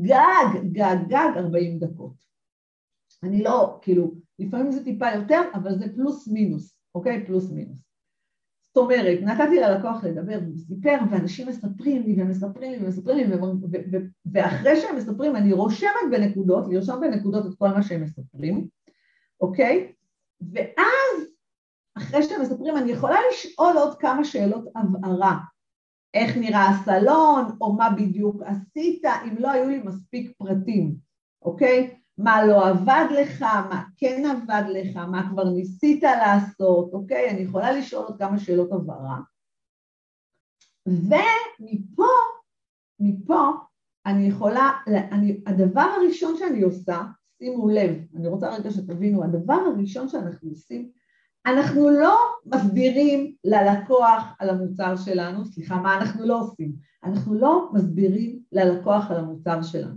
גג, 0.03 0.61
גג, 0.73 0.97
גג 1.09 1.31
40 1.37 1.79
דקות. 1.79 2.31
אני 3.23 3.43
לא, 3.43 3.79
כאילו, 3.83 4.15
לפעמים 4.39 4.73
זה 4.73 4.85
טיפה 4.85 5.11
יותר, 5.15 5.41
אבל 5.55 5.79
זה 5.79 5.95
פלוס 5.95 6.29
מינוס, 6.29 6.79
אוקיי? 6.95 7.27
פלוס 7.27 7.51
מינוס. 7.51 7.91
זאת 8.63 8.77
אומרת, 8.77 9.19
נתתי 9.23 9.61
ללקוח 9.61 10.05
לדבר 10.05 10.39
והוא 10.43 10.57
סיפר, 10.57 10.99
ואנשים 11.11 11.49
מספרים 11.49 12.03
לי 12.03 12.23
ומספרים 12.23 12.73
לי 12.73 12.87
ומספרים 12.87 13.31
לי, 13.31 13.37
ואחרי 14.33 14.77
שהם 14.77 14.97
מספרים 14.97 15.37
אני 15.37 15.53
רושמת 15.53 15.91
בנקודות, 16.11 16.65
לרשום 16.69 17.01
בנקודות 17.01 17.47
את 17.47 17.59
כל 17.59 17.69
מה 17.69 17.83
שהם 17.83 18.03
מספרים, 18.03 18.67
אוקיי? 19.41 19.93
ואז, 20.53 21.31
אחרי 21.97 22.23
שהם 22.23 22.43
מספרים, 22.43 22.77
אני 22.77 22.93
יכולה 22.93 23.19
לשאול 23.33 23.77
עוד 23.77 23.99
כמה 23.99 24.25
שאלות 24.25 24.65
הבהרה. 24.77 25.39
איך 26.15 26.37
נראה 26.37 26.69
הסלון, 26.69 27.45
או 27.61 27.73
מה 27.73 27.91
בדיוק 27.91 28.43
עשית, 28.43 29.05
אם 29.05 29.37
לא 29.39 29.51
היו 29.51 29.69
לי 29.69 29.79
מספיק 29.79 30.33
פרטים, 30.39 30.95
אוקיי? 31.43 31.97
מה 32.19 32.47
לא 32.47 32.69
עבד 32.69 33.07
לך, 33.11 33.43
מה 33.43 33.85
כן 33.97 34.23
עבד 34.31 34.63
לך, 34.69 34.97
מה 34.97 35.31
כבר 35.31 35.45
ניסית 35.45 36.03
לעשות, 36.03 36.93
אוקיי? 36.93 37.31
אני 37.31 37.41
יכולה 37.41 37.73
לשאול 37.73 38.05
עוד 38.07 38.19
כמה 38.19 38.39
שאלות 38.39 38.73
הבהרה. 38.73 39.21
ומפה, 40.87 42.13
מפה 43.01 43.51
אני 44.07 44.27
יכולה, 44.29 44.71
אני, 44.87 45.41
הדבר 45.47 45.81
הראשון 45.97 46.37
שאני 46.39 46.63
עושה, 46.63 47.03
שימו 47.39 47.69
לב, 47.71 47.91
אני 48.17 48.29
רוצה 48.29 48.55
רגע 48.55 48.71
שתבינו, 48.71 49.25
הדבר 49.25 49.55
הראשון 49.55 50.09
שאנחנו 50.09 50.51
עושים, 50.51 50.91
אנחנו 51.47 51.91
לא 51.91 52.17
מסבירים 52.47 53.35
ללקוח 53.45 54.37
על 54.39 54.51
המוצר 54.51 54.97
שלנו, 54.97 55.45
סליחה, 55.45 55.77
מה 55.77 55.97
אנחנו 55.97 56.27
לא 56.27 56.41
עושים? 56.41 56.73
אנחנו 57.05 57.35
לא 57.35 57.69
מסבירים 57.73 58.41
ללקוח 58.53 59.11
על 59.11 59.17
המוצר 59.17 59.63
שלנו. 59.63 59.97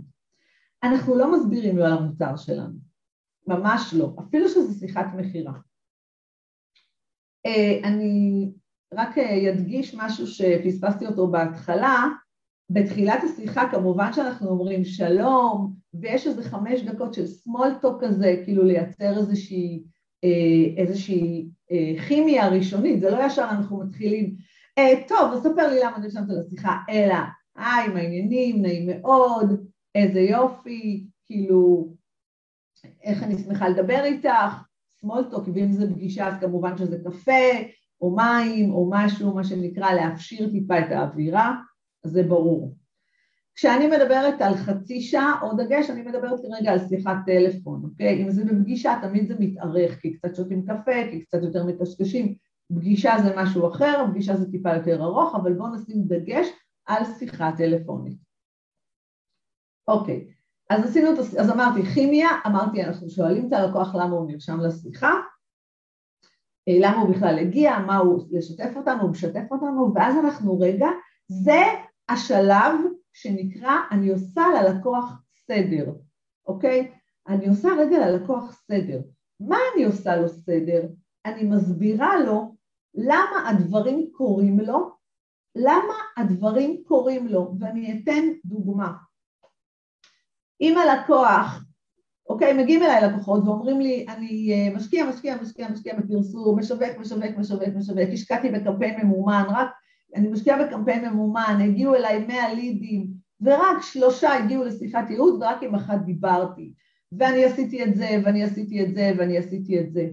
אנחנו 0.82 1.16
לא 1.16 1.32
מסבירים 1.32 1.78
לו 1.78 1.84
על 1.84 1.92
המוצר 1.92 2.36
שלנו, 2.36 2.74
ממש 3.46 3.94
לא, 3.98 4.16
אפילו 4.20 4.48
שזו 4.48 4.78
שיחת 4.78 5.06
מכירה. 5.16 5.52
אה, 7.46 7.80
אני 7.84 8.50
רק 8.94 9.18
אדגיש 9.52 9.94
אה, 9.94 10.06
משהו 10.06 10.26
שפספסתי 10.26 11.06
אותו 11.06 11.26
בהתחלה, 11.26 12.08
בתחילת 12.70 13.20
השיחה 13.24 13.70
כמובן 13.70 14.12
שאנחנו 14.12 14.48
אומרים 14.48 14.84
שלום, 14.84 15.74
ויש 15.94 16.26
איזה 16.26 16.42
חמש 16.42 16.80
דקות 16.80 17.14
של 17.14 17.24
small 17.24 17.84
talk 17.84 18.00
כזה, 18.00 18.40
כאילו 18.44 18.64
לייצר 18.64 19.18
איזושהי, 19.18 19.84
איזושהי 20.76 21.48
כימיה 22.08 22.48
ראשונית, 22.48 23.00
זה 23.00 23.10
לא 23.10 23.26
ישר 23.26 23.46
אנחנו 23.50 23.80
מתחילים, 23.84 24.34
טוב, 25.08 25.32
אז 25.32 25.42
ספר 25.42 25.68
לי 25.68 25.80
למה 25.84 25.98
נרשמת 25.98 26.28
לשיחה, 26.28 26.76
אלא 26.90 27.14
היי, 27.56 27.88
מה 27.88 28.00
העניינים, 28.00 28.62
נעים 28.62 28.86
מאוד, 28.86 29.66
איזה 29.94 30.20
יופי, 30.20 31.06
כאילו, 31.26 31.88
איך 33.02 33.22
אני 33.22 33.38
שמחה 33.38 33.68
לדבר 33.68 34.04
איתך, 34.04 34.62
סמולטוק, 35.00 35.48
ואם 35.54 35.72
זה 35.72 35.94
פגישה 35.94 36.28
אז 36.28 36.34
כמובן 36.40 36.78
שזה 36.78 36.98
קפה, 37.04 37.42
או 38.00 38.16
מים, 38.16 38.70
או 38.70 38.90
משהו, 38.90 39.34
מה 39.34 39.44
שנקרא 39.44 39.92
להפשיר 39.92 40.50
טיפה 40.50 40.78
את 40.78 40.90
האווירה, 40.90 41.54
זה 42.04 42.22
ברור. 42.22 42.76
כשאני 43.56 43.86
מדברת 43.86 44.40
על 44.40 44.54
חצי 44.54 45.00
שעה, 45.00 45.38
או 45.42 45.54
דגש, 45.54 45.90
אני 45.90 46.02
מדברת 46.02 46.40
כרגע 46.40 46.72
על 46.72 46.78
שיחת 46.88 47.16
טלפון, 47.26 47.82
אוקיי? 47.84 48.22
אם 48.22 48.30
זה 48.30 48.44
בפגישה, 48.44 48.98
תמיד 49.02 49.28
זה 49.28 49.34
מתארך, 49.38 50.00
כי 50.00 50.18
קצת 50.18 50.34
שותים 50.34 50.66
קפה, 50.66 51.10
כי 51.10 51.24
קצת 51.24 51.38
יותר 51.42 51.64
מקשקשים. 51.66 52.34
פגישה 52.74 53.14
זה 53.22 53.32
משהו 53.36 53.68
אחר, 53.68 54.04
פגישה 54.10 54.36
זה 54.36 54.50
טיפה 54.50 54.74
יותר 54.74 55.02
ארוך, 55.02 55.34
אבל 55.34 55.52
בואו 55.52 55.74
נשים 55.74 56.02
דגש 56.04 56.46
על 56.86 57.04
שיחה 57.18 57.50
טלפונית. 57.56 58.18
אוקיי, 59.88 60.26
אז 60.70 60.84
עשינו 60.84 61.10
אז 61.40 61.50
אמרתי 61.50 61.82
כימיה, 61.82 62.28
אמרתי 62.46 62.84
אנחנו 62.84 63.10
שואלים 63.10 63.48
את 63.48 63.52
הלקוח 63.52 63.94
למה 63.94 64.16
הוא 64.16 64.30
נרשם 64.30 64.60
לשיחה, 64.60 65.12
אה, 66.68 66.74
למה 66.80 66.96
הוא 66.96 67.14
בכלל 67.14 67.38
הגיע, 67.38 67.78
מה 67.78 67.96
הוא 67.96 68.24
לשתף 68.30 68.76
אותנו, 68.76 69.02
הוא 69.02 69.10
משתף 69.10 69.44
אותנו, 69.50 69.92
ואז 69.94 70.14
אנחנו 70.24 70.60
רגע, 70.60 70.88
זה 71.28 71.62
השלב 72.08 72.74
שנקרא 73.14 73.76
אני 73.90 74.10
עושה 74.10 74.42
ללקוח 74.56 75.22
סדר, 75.48 75.92
אוקיי? 76.46 76.92
אני 77.28 77.48
עושה 77.48 77.68
רגע 77.78 78.08
ללקוח 78.08 78.52
סדר. 78.52 79.00
מה 79.40 79.56
אני 79.74 79.84
עושה 79.84 80.16
לו 80.16 80.28
סדר? 80.28 80.82
אני 81.26 81.44
מסבירה 81.44 82.20
לו 82.20 82.54
למה 82.94 83.48
הדברים 83.48 84.10
קורים 84.12 84.60
לו, 84.60 84.90
למה 85.54 85.94
הדברים 86.16 86.82
קורים 86.86 87.28
לו, 87.28 87.54
ואני 87.60 88.00
אתן 88.02 88.24
דוגמה. 88.44 88.92
אם 90.60 90.78
הלקוח, 90.78 91.64
אוקיי, 92.28 92.52
מגיעים 92.62 92.82
אליי 92.82 93.08
לקוחות 93.08 93.42
ואומרים 93.44 93.80
לי, 93.80 94.06
אני 94.08 94.52
אה, 94.52 94.76
משקיע, 94.76 95.04
משקיע, 95.04 95.36
משקיע, 95.42 95.68
משקיע 95.68 95.94
בפרסום, 95.96 96.58
משווק, 96.58 96.98
משווק, 97.00 97.36
משווק, 97.38 97.68
משווק, 97.76 97.98
השקעתי 98.12 98.50
בקמפיין 98.50 99.00
ממומן, 99.00 99.44
רק, 99.48 99.68
אני 100.14 100.28
משקיע 100.28 100.64
בקמפיין 100.64 101.08
ממומן, 101.08 101.58
הגיעו 101.64 101.94
אליי 101.94 102.26
100 102.26 102.54
לידים, 102.54 103.06
ורק 103.40 103.82
שלושה 103.82 104.34
הגיעו 104.34 104.64
לשיחת 104.64 105.10
ייעוד 105.10 105.34
ורק 105.34 105.62
עם 105.62 105.74
אחת 105.74 106.00
דיברתי, 106.04 106.72
ואני 107.18 107.44
עשיתי 107.44 107.84
את 107.84 107.96
זה, 107.96 108.08
ואני 108.24 108.44
עשיתי 108.44 108.84
את 108.84 108.94
זה, 108.94 109.12
ואני 109.18 109.38
עשיתי 109.38 109.80
את 109.80 109.92
זה. 109.92 110.08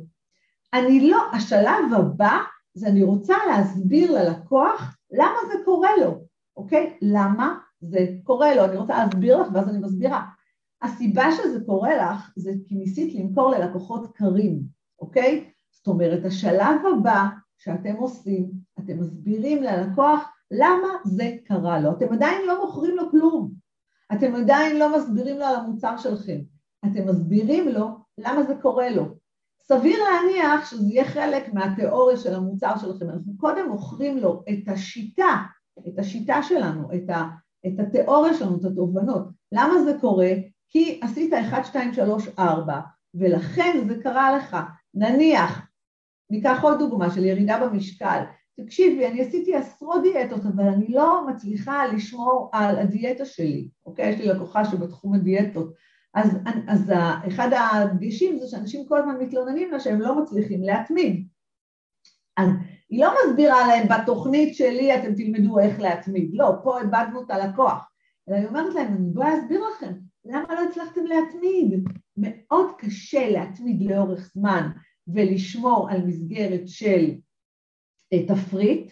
אני 0.73 1.09
לא, 1.09 1.17
השלב 1.33 1.93
הבא 1.97 2.37
זה 2.73 2.87
אני 2.87 3.03
רוצה 3.03 3.35
להסביר 3.47 4.11
ללקוח 4.11 4.97
למה 5.11 5.37
זה 5.51 5.53
קורה 5.65 5.89
לו, 6.01 6.25
אוקיי? 6.57 6.97
למה 7.01 7.57
זה 7.81 8.07
קורה 8.23 8.55
לו, 8.55 8.65
אני 8.65 8.77
רוצה 8.77 8.97
להסביר 8.97 9.41
לך 9.41 9.47
ואז 9.53 9.69
אני 9.69 9.77
מסבירה. 9.77 10.21
הסיבה 10.81 11.25
שזה 11.31 11.59
קורה 11.65 11.95
לך 11.97 12.31
זה 12.35 12.51
כי 12.65 12.75
ניסית 12.75 13.15
למכור 13.15 13.51
ללקוחות 13.51 14.15
קרים, 14.15 14.61
אוקיי? 14.99 15.49
זאת 15.71 15.87
אומרת, 15.87 16.25
השלב 16.25 16.81
הבא 16.97 17.27
שאתם 17.63 17.95
עושים, 17.95 18.51
אתם 18.79 18.99
מסבירים 18.99 19.63
ללקוח 19.63 20.29
למה 20.51 20.87
זה 21.05 21.31
קרה 21.45 21.79
לו. 21.79 21.91
אתם 21.91 22.13
עדיין 22.13 22.47
לא 22.47 22.65
מוכרים 22.65 22.95
לו 22.95 23.11
כלום, 23.11 23.51
אתם 24.13 24.35
עדיין 24.35 24.79
לא 24.79 24.97
מסבירים 24.97 25.37
לו 25.37 25.45
על 25.45 25.55
המוצר 25.55 25.97
שלכם, 25.97 26.39
אתם 26.85 27.07
מסבירים 27.07 27.67
לו 27.67 27.87
למה 28.17 28.43
זה 28.43 28.55
קורה 28.61 28.89
לו. 28.89 29.05
סביר 29.63 29.99
להניח 30.03 30.71
שזה 30.71 30.87
יהיה 30.87 31.05
חלק 31.05 31.53
מהתיאוריה 31.53 32.17
של 32.17 32.35
המוצר 32.35 32.77
שלכם. 32.77 33.09
אנחנו 33.09 33.37
קודם 33.37 33.69
מוכרים 33.69 34.17
לו 34.17 34.43
את 34.49 34.67
השיטה, 34.67 35.37
את 35.87 35.99
השיטה 35.99 36.43
שלנו, 36.43 36.87
את, 36.95 37.09
ה, 37.09 37.27
את 37.67 37.79
התיאוריה 37.79 38.33
שלנו, 38.33 38.57
את 38.57 38.65
התובנות. 38.65 39.27
למה 39.51 39.83
זה 39.83 39.97
קורה? 40.01 40.31
כי 40.69 40.99
עשית 41.03 41.33
1, 41.33 41.65
2, 41.65 41.93
3, 41.93 42.27
4, 42.39 42.79
ולכן 43.13 43.83
זה 43.87 44.03
קרה 44.03 44.37
לך. 44.37 44.57
נניח, 44.93 45.70
ניקח 46.31 46.63
עוד 46.63 46.79
דוגמה 46.79 47.11
של 47.11 47.25
ירידה 47.25 47.67
במשקל. 47.67 48.23
תקשיבי, 48.59 49.07
אני 49.07 49.21
עשיתי 49.21 49.55
עשרות 49.55 50.01
דיאטות, 50.03 50.45
אבל 50.45 50.63
אני 50.63 50.87
לא 50.87 51.27
מצליחה 51.27 51.87
לשמור 51.87 52.49
על 52.53 52.79
הדיאטה 52.79 53.25
שלי, 53.25 53.69
אוקיי? 53.85 54.09
יש 54.09 54.19
לי 54.19 54.27
לקוחה 54.27 54.65
שבתחום 54.65 55.13
הדיאטות. 55.13 55.73
אז, 56.13 56.37
אז 56.67 56.91
אחד 57.27 57.49
הדגשים 57.53 58.39
זה 58.39 58.47
שאנשים 58.47 58.85
כל 58.87 58.97
הזמן 58.97 59.17
מתלוננים 59.19 59.71
לה 59.71 59.79
שהם 59.79 60.01
לא 60.01 60.21
מצליחים 60.21 60.63
להתמיד. 60.63 61.27
אז 62.37 62.49
היא 62.89 63.01
לא 63.01 63.13
מסבירה 63.25 63.67
להם 63.67 63.87
בתוכנית 63.87 64.55
שלי 64.55 64.95
אתם 64.95 65.13
תלמדו 65.15 65.59
איך 65.59 65.79
להתמיד, 65.79 66.31
לא, 66.33 66.53
פה 66.63 66.81
איבדנו 66.81 67.21
את 67.21 67.31
הלקוח, 67.31 67.91
אלא 68.29 68.35
היא 68.35 68.47
אומרת 68.47 68.73
להם, 68.73 68.87
אני 68.87 69.09
באה 69.13 69.35
להסביר 69.35 69.61
לכם, 69.67 69.93
למה 70.25 70.45
לא 70.49 70.69
הצלחתם 70.69 71.05
להתמיד? 71.05 71.83
מאוד 72.17 72.65
קשה 72.77 73.29
להתמיד 73.29 73.91
לאורך 73.91 74.31
זמן 74.33 74.69
ולשמור 75.07 75.89
על 75.91 76.05
מסגרת 76.05 76.61
של 76.65 77.11
אה, 78.13 78.25
תפריט. 78.27 78.91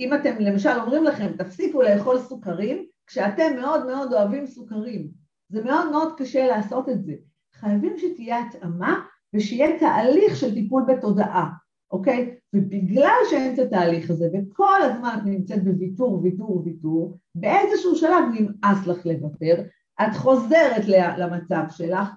אם 0.00 0.14
אתם 0.14 0.36
למשל 0.38 0.78
אומרים 0.80 1.04
לכם, 1.04 1.32
תפסיקו 1.38 1.82
לאכול 1.82 2.18
סוכרים, 2.18 2.86
כשאתם 3.06 3.56
מאוד 3.56 3.86
מאוד 3.86 4.12
אוהבים 4.12 4.46
סוכרים, 4.46 5.08
זה 5.48 5.64
מאוד 5.64 5.90
מאוד 5.90 6.12
קשה 6.18 6.46
לעשות 6.46 6.88
את 6.88 7.04
זה. 7.04 7.14
חייבים 7.54 7.98
שתהיה 7.98 8.46
התאמה 8.46 9.00
ושיהיה 9.34 9.78
תהליך 9.78 10.36
של 10.36 10.54
טיפול 10.54 10.84
בתודעה. 10.88 11.50
אוקיי? 11.90 12.36
ובגלל 12.54 13.16
שאין 13.30 13.54
את 13.54 13.58
התהליך 13.58 14.10
הזה, 14.10 14.28
וכל 14.34 14.82
הזמן 14.82 15.18
את 15.18 15.24
נמצאת 15.24 15.64
בוויתור, 15.64 16.20
ויתור, 16.22 16.62
ויתור, 16.64 17.18
באיזשהו 17.34 17.96
שלב 17.96 18.24
נמאס 18.32 18.86
לך 18.86 19.06
לוותר, 19.06 19.62
את 20.02 20.16
חוזרת 20.16 20.84
למצב 21.18 21.62
שלך 21.70 22.08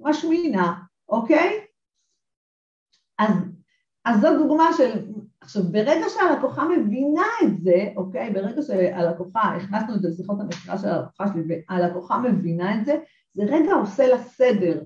ומשמינה, 0.00 0.74
אוקיי? 1.08 1.60
אז, 3.22 3.34
אז 4.04 4.20
זו 4.20 4.38
דוגמה 4.38 4.70
של... 4.76 5.06
עכשיו, 5.40 5.62
ברגע 5.62 6.08
שהלקוחה 6.08 6.64
מבינה 6.68 7.26
את 7.42 7.62
זה, 7.62 7.88
אוקיי? 7.96 8.30
ברגע 8.30 8.62
שהלקוחה, 8.62 9.40
הכנסנו 9.40 9.94
את 9.94 10.02
זה 10.02 10.08
לשיחות 10.08 10.40
המחקר 10.40 10.76
של 10.76 10.88
הלקוחה 10.88 11.24
שלי, 11.28 11.62
והלקוחה 11.68 12.18
מבינה 12.18 12.74
את 12.74 12.84
זה, 12.84 12.96
זה 13.32 13.42
רגע 13.42 13.74
עושה 13.74 14.06
לה 14.06 14.18
סדר. 14.18 14.82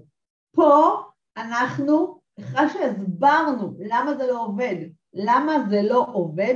פה 0.55 1.03
אנחנו 1.37 2.21
אחרי 2.41 2.69
שהסברנו 2.69 3.75
למה 3.79 4.15
זה 4.15 4.27
לא 4.27 4.45
עובד, 4.45 4.77
למה 5.15 5.53
זה 5.69 5.83
לא 5.83 6.07
עובד, 6.13 6.55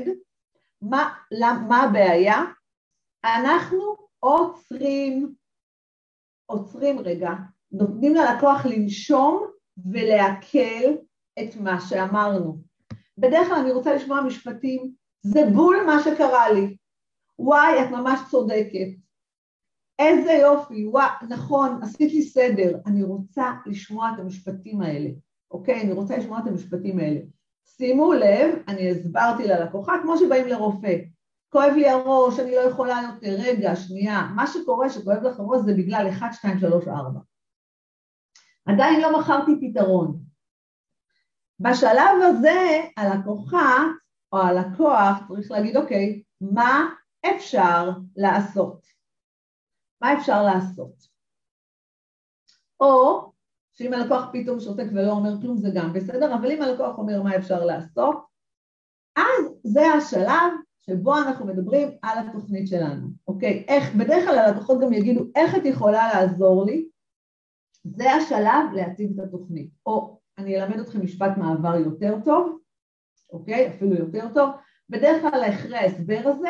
מה, 0.82 1.14
למה, 1.30 1.66
מה 1.68 1.82
הבעיה, 1.82 2.42
אנחנו 3.24 3.96
עוצרים, 4.18 5.34
עוצרים 6.46 6.98
רגע, 6.98 7.30
נותנים 7.72 8.14
ללקוח 8.14 8.66
לנשום 8.66 9.46
ולעכל 9.92 10.96
את 11.44 11.56
מה 11.56 11.80
שאמרנו. 11.80 12.58
בדרך 13.18 13.48
כלל 13.48 13.56
אני 13.56 13.72
רוצה 13.72 13.94
לשמוע 13.94 14.20
משפטים, 14.20 14.92
זה 15.22 15.40
בול 15.54 15.76
מה 15.86 16.02
שקרה 16.02 16.52
לי. 16.52 16.76
וואי, 17.38 17.82
את 17.82 17.90
ממש 17.90 18.20
צודקת. 18.30 18.88
איזה 19.98 20.32
יופי, 20.32 20.86
וואי, 20.86 21.08
נכון, 21.28 21.80
עשית 21.82 22.12
לי 22.12 22.22
סדר. 22.22 22.78
אני 22.86 23.02
רוצה 23.02 23.50
לשמוע 23.66 24.10
את 24.14 24.20
המשפטים 24.20 24.80
האלה, 24.80 25.10
אוקיי? 25.50 25.82
אני 25.82 25.92
רוצה 25.92 26.16
לשמוע 26.16 26.38
את 26.38 26.46
המשפטים 26.46 26.98
האלה. 26.98 27.20
שימו 27.64 28.12
לב, 28.12 28.54
אני 28.68 28.90
הסברתי 28.90 29.48
ללקוחה, 29.48 29.92
כמו 30.02 30.18
שבאים 30.18 30.46
לרופא. 30.46 30.96
כואב 31.52 31.72
לי 31.76 31.88
הראש, 31.88 32.40
אני 32.40 32.50
לא 32.50 32.60
יכולה 32.60 33.00
יותר, 33.12 33.36
רגע, 33.38 33.76
שנייה. 33.76 34.28
מה 34.34 34.46
שקורה 34.46 34.90
שכואב 34.90 35.22
לך 35.22 35.40
הראש 35.40 35.60
זה 35.64 35.74
בגלל 35.74 36.08
1, 36.08 36.32
2, 36.32 36.58
3, 36.58 36.88
4. 36.88 37.20
עדיין 38.66 39.00
לא 39.00 39.20
מכרתי 39.20 39.52
פתרון. 39.60 40.29
בשלב 41.60 42.20
הזה 42.22 42.80
הלקוחה 42.96 43.76
או 44.32 44.38
הלקוח 44.38 45.18
צריך 45.28 45.50
להגיד, 45.50 45.76
אוקיי, 45.76 46.22
מה 46.40 46.88
אפשר 47.26 47.90
לעשות? 48.16 48.86
מה 50.02 50.14
אפשר 50.14 50.42
לעשות? 50.42 50.92
או 52.80 53.22
שאם 53.72 53.92
הלקוח 53.94 54.24
פתאום 54.32 54.60
שותק 54.60 54.86
ולא 54.94 55.12
אומר 55.12 55.40
כלום 55.40 55.56
זה 55.56 55.68
גם 55.74 55.92
בסדר, 55.92 56.34
אבל 56.34 56.50
אם 56.50 56.62
הלקוח 56.62 56.98
אומר 56.98 57.22
מה 57.22 57.36
אפשר 57.36 57.64
לעשות, 57.64 58.16
אז 59.16 59.44
זה 59.64 59.86
השלב 59.86 60.52
שבו 60.80 61.18
אנחנו 61.18 61.46
מדברים 61.46 61.88
על 62.02 62.18
התוכנית 62.18 62.68
שלנו, 62.68 63.08
אוקיי? 63.28 63.64
איך, 63.68 63.94
בדרך 63.94 64.24
כלל 64.24 64.38
הלקוחות 64.38 64.80
גם 64.80 64.92
יגידו 64.92 65.24
איך 65.36 65.56
את 65.56 65.64
יכולה 65.64 66.08
לעזור 66.14 66.66
לי, 66.66 66.88
זה 67.84 68.12
השלב 68.12 68.72
להציג 68.74 69.10
את 69.12 69.26
התוכנית. 69.26 69.70
או 69.86 70.20
אני 70.38 70.62
אלמד 70.62 70.78
אתכם 70.78 71.04
משפט 71.04 71.36
מעבר 71.36 71.76
יותר 71.76 72.14
טוב, 72.24 72.58
אוקיי? 73.32 73.68
אפילו 73.68 73.94
יותר 73.94 74.34
טוב. 74.34 74.50
בדרך 74.88 75.22
כלל 75.22 75.44
אחרי 75.50 75.76
ההסבר 75.76 76.22
הזה 76.24 76.48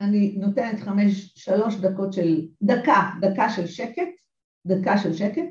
אני 0.00 0.36
נותנת 0.38 0.80
חמש, 0.80 1.32
שלוש 1.36 1.74
דקות 1.74 2.12
של, 2.12 2.48
דקה, 2.62 3.10
דקה 3.20 3.48
של 3.50 3.66
שקט, 3.66 4.08
דקה 4.66 4.98
של 4.98 5.12
שקט. 5.12 5.48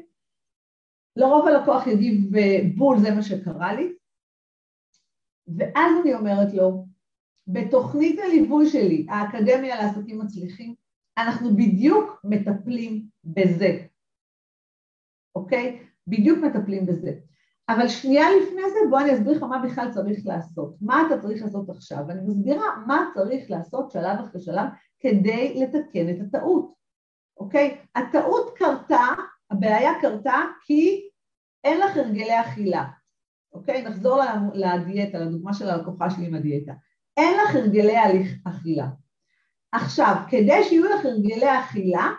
לרוב 1.16 1.48
הלקוח 1.48 1.88
יגיב 1.88 2.32
בול, 2.78 3.00
זה 3.00 3.12
מה 3.16 3.22
שקרה 3.22 3.74
לי, 3.74 3.94
ואז 5.58 5.92
אני 6.02 6.14
אומרת 6.14 6.54
לו, 6.54 6.86
בתוכנית 7.48 8.20
הליווי 8.20 8.70
שלי, 8.70 9.06
האקדמיה 9.10 9.76
לעסקים 9.76 10.20
מצליחים, 10.20 10.76
אנחנו 11.18 11.56
בדיוק 11.56 12.22
מטפלים 12.24 13.08
בזה, 13.24 13.86
אוקיי? 15.36 15.80
בדיוק 16.08 16.40
מטפלים 16.40 16.86
בזה. 16.86 17.12
אבל 17.70 17.88
שנייה 17.88 18.26
לפני 18.42 18.62
זה 18.70 18.80
בוא 18.90 19.00
אני 19.00 19.14
אסביר 19.14 19.32
לך 19.32 19.44
מה 19.44 19.60
בכלל 19.60 19.92
צריך 19.92 20.20
לעשות, 20.26 20.76
מה 20.82 21.04
אתה 21.08 21.22
צריך 21.22 21.44
לעשות 21.44 21.70
עכשיו, 21.70 22.00
ואני 22.08 22.22
מסבירה 22.28 22.66
מה 22.88 23.10
צריך 23.14 23.52
לעשות 23.52 23.92
שלב 23.92 24.20
אחרי 24.20 24.42
שלב 24.42 24.66
כדי 25.00 25.64
לתקן 25.64 26.10
את 26.10 26.16
הטעות, 26.22 26.74
אוקיי? 27.38 27.78
הטעות 27.96 28.58
קרתה, 28.58 29.08
הבעיה 29.52 29.92
קרתה 30.02 30.42
כי 30.66 31.10
אין 31.64 31.80
לך 31.80 31.98
הרגלי 31.98 32.40
אכילה, 32.42 32.86
אוקיי? 33.54 33.84
נחזור 33.84 34.22
לדיאטה, 34.54 35.20
לדוגמה 35.20 35.54
של 35.54 35.70
הלקוחה 35.70 36.10
שלי 36.10 36.26
עם 36.26 36.36
הדיאטה. 36.36 36.74
אין 37.18 37.38
לך 37.44 37.56
הרגלי 37.56 38.24
אכילה. 38.48 38.88
עכשיו, 39.72 40.16
כדי 40.30 40.64
שיהיו 40.64 40.86
לך 40.86 41.06
הרגלי 41.06 41.60
אכילה, 41.60 42.12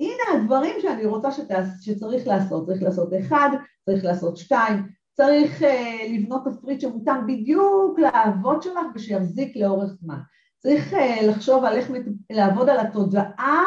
הנה 0.00 0.42
הדברים 0.42 0.76
שאני 0.82 1.06
רוצה 1.06 1.32
שתעש, 1.32 1.66
שצריך 1.80 2.26
לעשות, 2.26 2.66
צריך 2.66 2.82
לעשות 2.82 3.08
אחד, 3.20 3.48
צריך 3.84 4.04
לעשות 4.04 4.36
שתיים, 4.36 4.88
צריך 5.12 5.62
uh, 5.62 6.12
לבנות 6.12 6.42
תפריט 6.44 6.80
שמותאם 6.80 7.26
בדיוק 7.26 7.98
לאהבות 7.98 8.62
שלך 8.62 8.86
ושיחזיק 8.94 9.56
לאורך 9.56 9.90
זמן. 10.00 10.18
צריך 10.58 10.92
uh, 10.92 11.24
לחשוב 11.24 11.64
על 11.64 11.76
איך 11.76 11.90
לעבוד 12.30 12.68
על 12.68 12.78
התודעה 12.78 13.64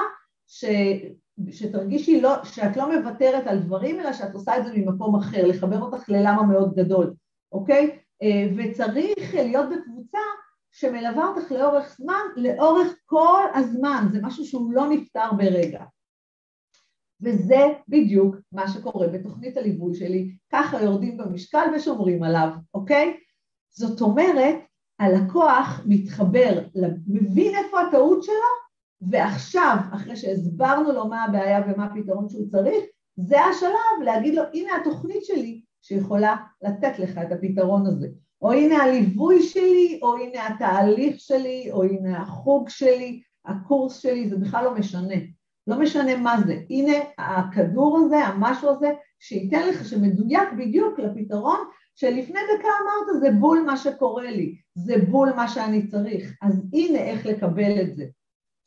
ש, 0.47 0.65
שתרגישי 1.49 2.21
לא, 2.21 2.43
שאת 2.43 2.77
לא 2.77 2.99
מוותרת 2.99 3.47
על 3.47 3.59
דברים 3.59 3.99
אלא 3.99 4.13
שאת 4.13 4.33
עושה 4.33 4.57
את 4.57 4.65
זה 4.65 4.71
ממקום 4.75 5.15
אחר, 5.15 5.47
לחבר 5.47 5.81
אותך 5.81 6.09
ללמה 6.09 6.43
מאוד 6.43 6.75
גדול, 6.75 7.13
אוקיי? 7.51 7.97
Uh, 8.23 8.27
וצריך 8.57 9.33
להיות 9.33 9.65
בקבוצה 9.69 10.19
שמלווה 10.71 11.27
אותך 11.27 11.51
לאורך 11.51 11.95
זמן, 11.97 12.21
לאורך 12.35 12.87
כל 13.05 13.43
הזמן, 13.53 14.07
זה 14.11 14.19
משהו 14.21 14.45
שהוא 14.45 14.73
לא 14.73 14.89
נפתר 14.89 15.31
ברגע. 15.37 15.83
וזה 17.21 17.73
בדיוק 17.87 18.35
מה 18.51 18.67
שקורה 18.67 19.07
בתוכנית 19.07 19.57
הליווי 19.57 19.95
שלי, 19.95 20.31
ככה 20.51 20.81
יורדים 20.83 21.17
במשקל 21.17 21.67
ושומרים 21.75 22.23
עליו, 22.23 22.49
אוקיי? 22.73 23.17
זאת 23.69 24.01
אומרת, 24.01 24.55
הלקוח 24.99 25.81
מתחבר, 25.85 26.59
מבין 27.07 27.55
איפה 27.55 27.81
הטעות 27.81 28.23
שלו, 28.23 28.67
ועכשיו, 29.01 29.77
אחרי 29.93 30.15
שהסברנו 30.15 30.91
לו 30.91 31.07
מה 31.07 31.23
הבעיה 31.23 31.61
ומה 31.67 31.85
הפתרון 31.85 32.29
שהוא 32.29 32.49
צריך, 32.49 32.85
זה 33.17 33.41
השלב 33.41 34.03
להגיד 34.05 34.35
לו, 34.35 34.43
הנה 34.53 34.71
התוכנית 34.81 35.25
שלי 35.25 35.61
שיכולה 35.81 36.35
לתת 36.61 36.99
לך 36.99 37.17
את 37.17 37.31
הפתרון 37.31 37.85
הזה. 37.87 38.07
או 38.41 38.51
הנה 38.51 38.83
הליווי 38.83 39.43
שלי, 39.43 39.99
או 40.01 40.17
הנה 40.17 40.47
התהליך 40.47 41.19
שלי, 41.19 41.71
או 41.71 41.83
הנה 41.83 42.21
החוג 42.21 42.69
שלי, 42.69 43.21
הקורס 43.45 43.99
שלי, 43.99 44.29
זה 44.29 44.37
בכלל 44.37 44.63
לא 44.63 44.75
משנה. 44.75 45.15
לא 45.67 45.79
משנה 45.79 46.17
מה 46.17 46.35
זה, 46.47 46.59
הנה 46.69 46.93
הכדור 47.17 47.97
הזה, 47.97 48.17
המשהו 48.17 48.69
הזה, 48.69 48.91
שייתן 49.19 49.69
לך, 49.69 49.85
שמדויק 49.85 50.49
בדיוק 50.57 50.99
לפתרון 50.99 51.59
שלפני 51.95 52.39
דקה 52.39 52.67
אמרת 52.81 53.21
זה 53.21 53.31
בול 53.39 53.63
מה 53.65 53.77
שקורה 53.77 54.31
לי, 54.31 54.57
זה 54.75 54.95
בול 55.11 55.33
מה 55.35 55.47
שאני 55.47 55.87
צריך, 55.87 56.37
אז 56.41 56.63
הנה 56.73 56.99
איך 56.99 57.25
לקבל 57.25 57.81
את 57.81 57.95
זה, 57.95 58.05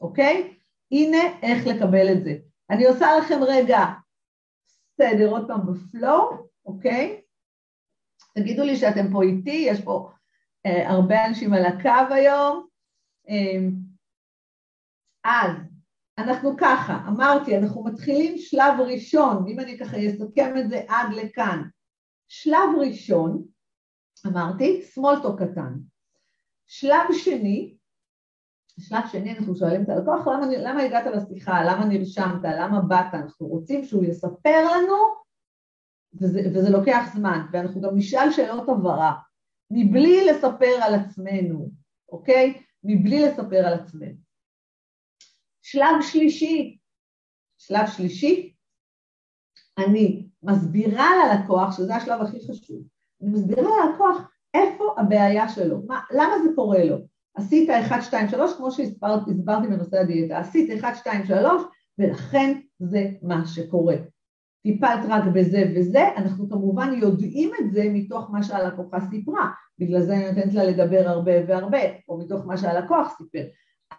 אוקיי? 0.00 0.54
הנה 0.92 1.18
איך 1.42 1.66
לקבל 1.66 2.12
את 2.12 2.24
זה. 2.24 2.36
אני 2.70 2.86
עושה 2.86 3.06
לכם 3.18 3.38
רגע 3.42 3.78
סדר 4.96 5.30
עוד 5.30 5.46
פעם 5.48 5.60
בפלואו, 5.66 6.48
אוקיי? 6.66 7.20
תגידו 8.34 8.64
לי 8.64 8.76
שאתם 8.76 9.12
פה 9.12 9.22
איתי, 9.22 9.64
יש 9.68 9.80
פה 9.80 10.10
אה, 10.66 10.90
הרבה 10.90 11.26
אנשים 11.26 11.52
על 11.52 11.64
הקו 11.64 12.14
היום. 12.14 12.66
אה, 13.28 13.68
אז 15.24 15.69
אנחנו 16.20 16.56
ככה, 16.56 16.98
אמרתי, 17.08 17.58
אנחנו 17.58 17.84
מתחילים 17.84 18.38
שלב 18.38 18.80
ראשון, 18.80 19.44
אם 19.48 19.60
אני 19.60 19.78
ככה 19.78 19.96
אסכם 20.06 20.54
את 20.58 20.70
זה 20.70 20.82
עד 20.88 21.12
לכאן. 21.12 21.62
שלב 22.28 22.68
ראשון, 22.78 23.44
אמרתי, 24.26 24.82
סמולטו 24.82 25.36
קטן. 25.36 25.74
שלב 26.66 27.06
שני, 27.12 27.76
שלב 28.80 29.02
שני 29.12 29.38
אנחנו 29.38 29.56
שואלים 29.56 29.82
את 29.82 29.88
הלקוח, 29.88 30.26
למה, 30.26 30.46
למה 30.58 30.82
הגעת 30.82 31.06
לשיחה, 31.06 31.64
למה 31.64 31.84
נרשמת, 31.84 32.42
למה 32.44 32.80
באת, 32.80 33.14
אנחנו 33.14 33.46
רוצים 33.46 33.84
שהוא 33.84 34.04
יספר 34.04 34.66
לנו, 34.74 34.94
וזה, 36.20 36.40
וזה 36.54 36.70
לוקח 36.70 37.04
זמן, 37.14 37.46
ואנחנו 37.52 37.80
גם 37.80 37.96
נשאל 37.96 38.32
שאלות 38.32 38.68
הבהרה, 38.68 39.14
מבלי 39.70 40.26
לספר 40.26 40.78
על 40.82 40.94
עצמנו, 40.94 41.70
אוקיי? 42.08 42.62
מבלי 42.84 43.26
לספר 43.26 43.66
על 43.66 43.74
עצמנו. 43.74 44.29
שלב 45.62 46.02
שלישי, 46.02 46.78
שלב 47.58 47.86
שלישי, 47.86 48.54
אני 49.78 50.26
מסבירה 50.42 51.10
ללקוח, 51.16 51.76
שזה 51.76 51.96
השלב 51.96 52.20
הכי 52.20 52.38
חשוב, 52.50 52.82
אני 53.22 53.30
מסבירה 53.30 53.62
ללקוח 53.62 54.16
איפה 54.54 54.94
הבעיה 54.98 55.48
שלו, 55.48 55.82
מה, 55.86 56.00
למה 56.10 56.34
זה 56.44 56.48
קורה 56.54 56.84
לו. 56.84 56.96
עשית 57.34 57.70
1, 57.70 58.02
2, 58.02 58.28
3, 58.28 58.56
כמו 58.56 58.70
שהסברתי 58.70 59.34
בנושא 59.68 59.96
הדיאטה, 59.96 60.38
עשית 60.38 60.70
1, 60.80 60.96
2, 60.96 61.26
3, 61.26 61.62
ולכן 61.98 62.60
זה 62.78 63.10
מה 63.22 63.46
שקורה. 63.46 63.96
טיפלת 64.62 65.00
רק 65.08 65.24
בזה 65.34 65.72
וזה, 65.76 66.08
אנחנו 66.16 66.48
כמובן 66.48 66.92
יודעים 67.02 67.50
את 67.60 67.72
זה 67.72 67.84
מתוך 67.92 68.30
מה 68.30 68.42
שהלקוחה 68.42 68.98
סיפרה, 69.10 69.50
בגלל 69.78 70.02
זה 70.02 70.16
אני 70.16 70.26
נותנת 70.26 70.54
לה 70.54 70.64
לדבר 70.64 71.08
הרבה 71.08 71.32
והרבה, 71.48 71.78
או 72.08 72.18
מתוך 72.18 72.46
מה 72.46 72.56
שהלקוח 72.56 73.14
סיפר. 73.18 73.44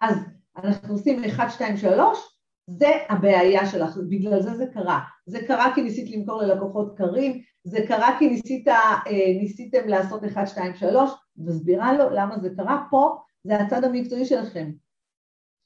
אז 0.01 0.15
אנחנו 0.57 0.93
עושים 0.93 1.23
1, 1.23 1.51
2, 1.51 1.77
3, 1.77 2.19
זה 2.67 2.89
הבעיה 3.09 3.65
שלך, 3.65 3.97
בגלל 4.09 4.41
זה 4.41 4.53
זה 4.53 4.65
קרה. 4.73 4.99
זה 5.25 5.39
קרה 5.47 5.71
כי 5.75 5.81
ניסית 5.81 6.09
למכור 6.09 6.41
ללקוחות 6.41 6.97
קרים, 6.97 7.41
זה 7.63 7.79
קרה 7.87 8.15
כי 8.19 8.27
ניסית, 8.29 8.67
אה, 8.67 8.97
ניסיתם 9.41 9.87
לעשות 9.87 10.23
1, 10.23 10.47
2, 10.47 10.75
3, 10.75 11.11
מסבירה 11.37 11.97
לו 11.97 12.09
למה 12.09 12.39
זה 12.39 12.49
קרה, 12.55 12.83
פה 12.89 13.17
זה 13.43 13.55
הצד 13.55 13.83
המקצועי 13.83 14.25
שלכם, 14.25 14.71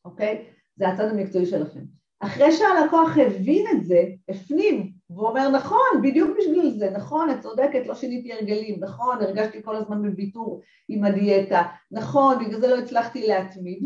אוקיי? 0.05 0.45
זה 0.75 0.87
הצד 0.87 1.09
המקצועי 1.09 1.45
שלכם. 1.45 1.81
אחרי 2.19 2.51
שהלקוח 2.51 3.17
הבין 3.17 3.65
את 3.71 3.85
זה, 3.85 4.03
הפנים, 4.29 4.91
והוא 5.09 5.27
אומר 5.27 5.49
נכון, 5.49 6.01
בדיוק 6.03 6.37
בשביל 6.37 6.75
זה, 6.77 6.89
נכון, 6.89 7.29
את 7.29 7.41
צודקת, 7.41 7.87
לא 7.87 7.95
שיניתי 7.95 8.33
הרגלים, 8.33 8.83
נכון, 8.83 9.21
הרגשתי 9.21 9.63
כל 9.63 9.75
הזמן 9.75 10.01
בוויתור 10.01 10.61
עם 10.89 11.03
הדיאטה, 11.03 11.63
נכון, 11.91 12.45
בגלל 12.45 12.59
זה 12.59 12.67
לא 12.67 12.77
הצלחתי 12.77 13.27
להתמיד, 13.27 13.83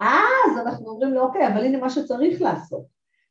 אז 0.00 0.58
אנחנו 0.58 0.88
אומרים 0.88 1.14
לו, 1.14 1.20
אוקיי, 1.20 1.48
אבל 1.48 1.64
הנה 1.64 1.78
מה 1.78 1.90
שצריך 1.90 2.42
לעשות. 2.42 2.82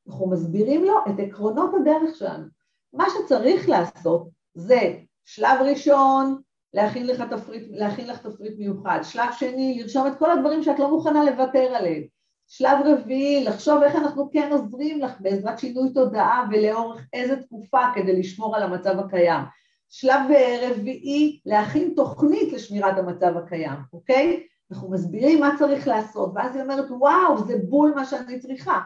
אנחנו 0.08 0.30
מסבירים 0.30 0.84
לו 0.86 0.98
את 1.10 1.20
עקרונות 1.20 1.72
הדרך 1.82 2.16
שלנו. 2.16 2.46
מה 2.94 3.06
שצריך 3.10 3.70
לעשות 3.70 4.30
זה 4.54 4.94
שלב 5.26 5.60
ראשון, 5.62 6.42
להכין 6.74 7.08
לך 7.08 7.22
תפריט, 7.22 7.68
להכין 7.70 8.08
לך 8.08 8.28
תפריט 8.28 8.54
מיוחד, 8.58 9.00
שלב 9.04 9.30
שני, 9.32 9.80
לרשום 9.82 10.08
את 10.08 10.20
כל 10.20 10.32
הדברים 10.32 10.64
שאת 10.64 10.80
לא 10.80 10.90
מוכנה 10.90 11.24
לוותר 11.24 11.76
עליהם, 11.76 12.04
שלב 12.48 12.78
רביעי, 12.86 13.44
לחשוב 13.44 13.84
איך 13.84 13.96
אנחנו 13.96 14.30
כן 14.32 14.50
עוזרים 14.52 15.02
לך 15.02 15.12
בעזרת 15.20 15.60
שינוי 15.60 15.94
תודעה 15.94 16.46
ולאורך 16.52 17.08
איזה 17.14 17.42
תקופה 17.42 17.82
כדי 17.96 18.20
לשמור 18.20 18.56
על 18.56 18.64
המצב 18.64 19.00
הקיים. 19.00 19.42
שלב 19.90 20.22
רביעי, 20.62 21.40
להכין 21.46 21.94
תוכנית 21.96 22.54
לשמירת 22.54 22.98
המצב 22.98 23.38
הקיים, 23.38 23.80
אוקיי? 23.94 24.44
אנחנו 24.72 24.92
מסבירים 24.92 25.40
מה 25.40 25.56
צריך 25.60 25.88
לעשות, 25.88 26.32
ואז 26.36 26.56
היא 26.56 26.64
אומרת, 26.64 26.86
וואו, 26.92 27.48
זה 27.48 27.58
בול 27.70 27.94
מה 27.96 28.06
שאני 28.06 28.40
צריכה. 28.40 28.80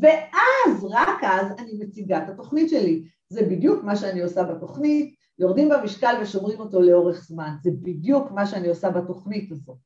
ואז, 0.00 0.84
רק 0.90 1.18
אז, 1.22 1.46
אני 1.58 1.72
מציגה 1.78 2.24
את 2.24 2.28
התוכנית 2.28 2.70
שלי. 2.70 3.04
זה 3.28 3.42
בדיוק 3.42 3.84
מה 3.84 3.96
שאני 3.96 4.22
עושה 4.22 4.42
בתוכנית, 4.42 5.14
יורדים 5.38 5.68
במשקל 5.68 6.14
ושומרים 6.22 6.60
אותו 6.60 6.80
לאורך 6.80 7.24
זמן. 7.24 7.54
זה 7.62 7.70
בדיוק 7.82 8.30
מה 8.30 8.46
שאני 8.46 8.68
עושה 8.68 8.90
בתוכנית 8.90 9.52
הזאת, 9.52 9.76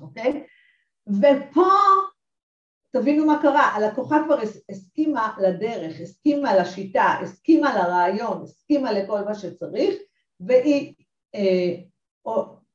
אוקיי? 0.00 0.46
ופה 1.06 1.70
תבינו 2.90 3.26
מה 3.26 3.42
קרה, 3.42 3.62
הלקוחה 3.62 4.16
כבר 4.24 4.38
הסכימה 4.70 5.36
לדרך, 5.42 6.00
הסכימה 6.00 6.56
לשיטה, 6.56 7.18
הסכימה 7.22 7.76
לרעיון, 7.76 8.42
הסכימה 8.42 8.92
לכל 8.92 9.24
מה 9.24 9.34
שצריך, 9.34 9.94
והיא 10.40 10.94
אה, 11.34 11.74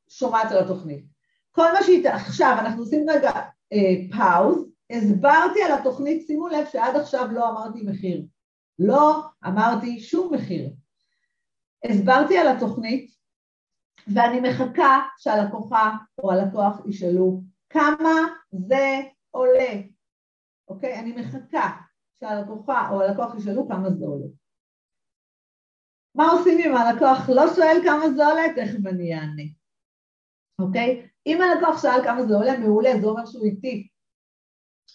שומעת 0.09 0.51
על 0.51 0.63
התוכנית. 0.63 1.18
כל 1.51 1.73
מה 1.73 1.83
שהיא, 1.83 2.09
עכשיו 2.09 2.55
אנחנו 2.59 2.81
עושים 2.81 3.09
רגע 3.09 3.31
אה, 3.73 4.17
פאוז, 4.17 4.65
הסברתי 4.89 5.63
על 5.63 5.71
התוכנית, 5.71 6.27
שימו 6.27 6.47
לב 6.47 6.65
שעד 6.71 6.95
עכשיו 6.95 7.27
לא 7.31 7.49
אמרתי 7.49 7.81
מחיר, 7.85 8.25
לא 8.79 9.21
אמרתי 9.47 9.99
שום 9.99 10.33
מחיר. 10.33 10.69
הסברתי 11.85 12.37
על 12.37 12.47
התוכנית 12.47 13.11
ואני 14.13 14.39
מחכה 14.49 14.99
שהלקוחה 15.17 15.91
או 16.23 16.31
הלקוח 16.31 16.85
ישאלו 16.85 17.41
כמה 17.69 18.13
זה 18.51 18.99
עולה, 19.31 19.73
אוקיי? 20.67 20.99
אני 20.99 21.11
מחכה 21.11 21.77
שהלקוחה 22.19 22.89
או 22.91 23.01
הלקוח 23.01 23.35
ישאלו 23.35 23.67
כמה 23.67 23.89
זה 23.89 24.05
עולה. 24.05 24.27
מה 26.15 26.31
עושים 26.31 26.59
אם 26.59 26.75
הלקוח 26.75 27.29
לא 27.29 27.53
שואל 27.55 27.77
כמה 27.83 28.09
זה 28.15 28.25
עולה? 28.25 28.43
תכף 28.55 28.85
אני 28.85 29.15
אענה, 29.15 29.43
אוקיי? 30.59 31.08
אם 31.25 31.41
הלקוח 31.41 31.81
שאל 31.81 32.03
כמה 32.03 32.23
זה 32.25 32.35
עולה, 32.35 32.57
מעולה, 32.57 32.91
זה 33.01 33.07
אומר 33.07 33.25
שהוא 33.25 33.45
איתי. 33.45 33.87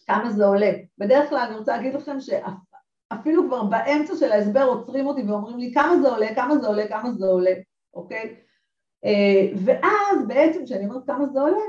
כמה 0.07 0.31
זה 0.31 0.45
עולה. 0.45 0.71
בדרך 0.99 1.29
כלל 1.29 1.39
אני 1.39 1.57
רוצה 1.57 1.77
להגיד 1.77 1.95
לכם 1.95 2.17
שאפילו 2.21 3.47
כבר 3.47 3.65
באמצע 3.65 4.17
של 4.17 4.33
ההסבר 4.33 4.63
עוצרים 4.63 5.07
אותי 5.07 5.23
ואומרים 5.23 5.59
לי 5.59 5.73
כמה 5.75 5.97
זה 6.03 6.09
עולה, 6.09 6.35
כמה 6.35 6.59
זה 6.59 6.67
עולה, 6.67 6.89
כמה 6.89 7.13
זה 7.13 7.27
עולה, 7.27 7.55
אוקיי? 7.95 8.37
אה, 9.05 9.53
ואז 9.65 10.29
בעצם 10.29 10.65
כשאני 10.65 10.85
אומרת 10.85 11.07
כמה 11.07 11.27
זה 11.27 11.41
עולה, 11.41 11.63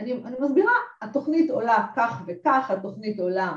אני, 0.00 0.12
אני 0.12 0.36
מסבירה, 0.40 0.72
התוכנית 1.02 1.50
עולה 1.50 1.86
כך 1.96 2.22
וכך, 2.26 2.70
התוכנית 2.70 3.20
עולה 3.20 3.52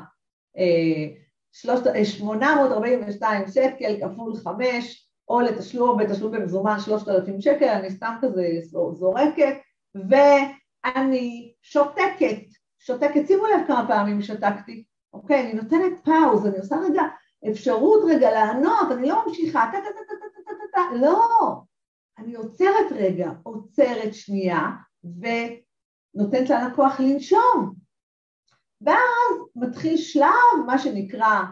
אה, 0.57 2.03
842 2.03 3.41
אה, 3.41 3.47
שקל 3.51 3.97
כפול 4.01 4.35
5, 4.35 5.09
או 5.27 5.41
לתשלום 5.41 5.97
בתשלום 5.97 6.31
במזומן 6.31 6.79
3,000 6.79 7.41
שקל, 7.41 7.65
אני 7.65 7.91
סתם 7.91 8.15
כזה 8.21 8.47
זורקת, 8.93 9.55
ואני 9.95 11.53
שותקת, 11.61 12.41
שותקת, 12.79 13.27
שימו 13.27 13.45
לב 13.45 13.67
כמה 13.67 13.87
פעמים 13.87 14.21
שתקתי, 14.21 14.83
אוקיי, 15.13 15.41
אני 15.41 15.53
נותנת 15.53 16.03
פאוז, 16.03 16.45
אני 16.45 16.57
עושה 16.57 16.75
רגע 16.75 17.03
אפשרות 17.51 18.01
רגע 18.09 18.31
לענות, 18.31 18.91
אני 18.91 19.07
לא 19.07 19.27
ממשיכה, 19.27 19.69
טה 19.71 19.77
טה 19.77 19.89
טה 19.89 20.13
טה 20.19 20.25
טה 20.45 20.51
טה 20.57 20.63
טה, 20.73 20.95
לא, 20.95 21.61
אני 22.17 22.35
עוצרת 22.35 22.91
רגע, 22.91 23.31
עוצרת 23.43 24.13
שנייה, 24.13 24.69
ונותנת 25.03 26.49
ללקוח 26.49 26.99
לנשום. 26.99 27.73
ואז 28.81 29.39
מתחיל 29.55 29.97
שלב, 29.97 30.65
מה 30.65 30.77
שנקרא 30.77 31.43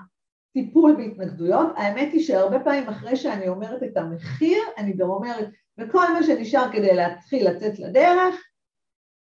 טיפול 0.54 0.96
בהתנגדויות, 0.96 1.68
האמת 1.76 2.14
היא 2.14 2.22
שהרבה 2.22 2.60
פעמים 2.60 2.88
אחרי 2.88 3.16
שאני 3.16 3.48
אומרת 3.48 3.84
את 3.84 3.98
המחיר, 3.98 4.64
אני 4.78 4.94
גם 4.94 5.10
אומרת, 5.10 5.50
וכל 5.78 6.14
מה 6.14 6.24
שנשאר 6.24 6.72
כדי 6.72 6.96
להתחיל 6.96 7.50
לצאת 7.50 7.80
לדרך, 7.80 8.36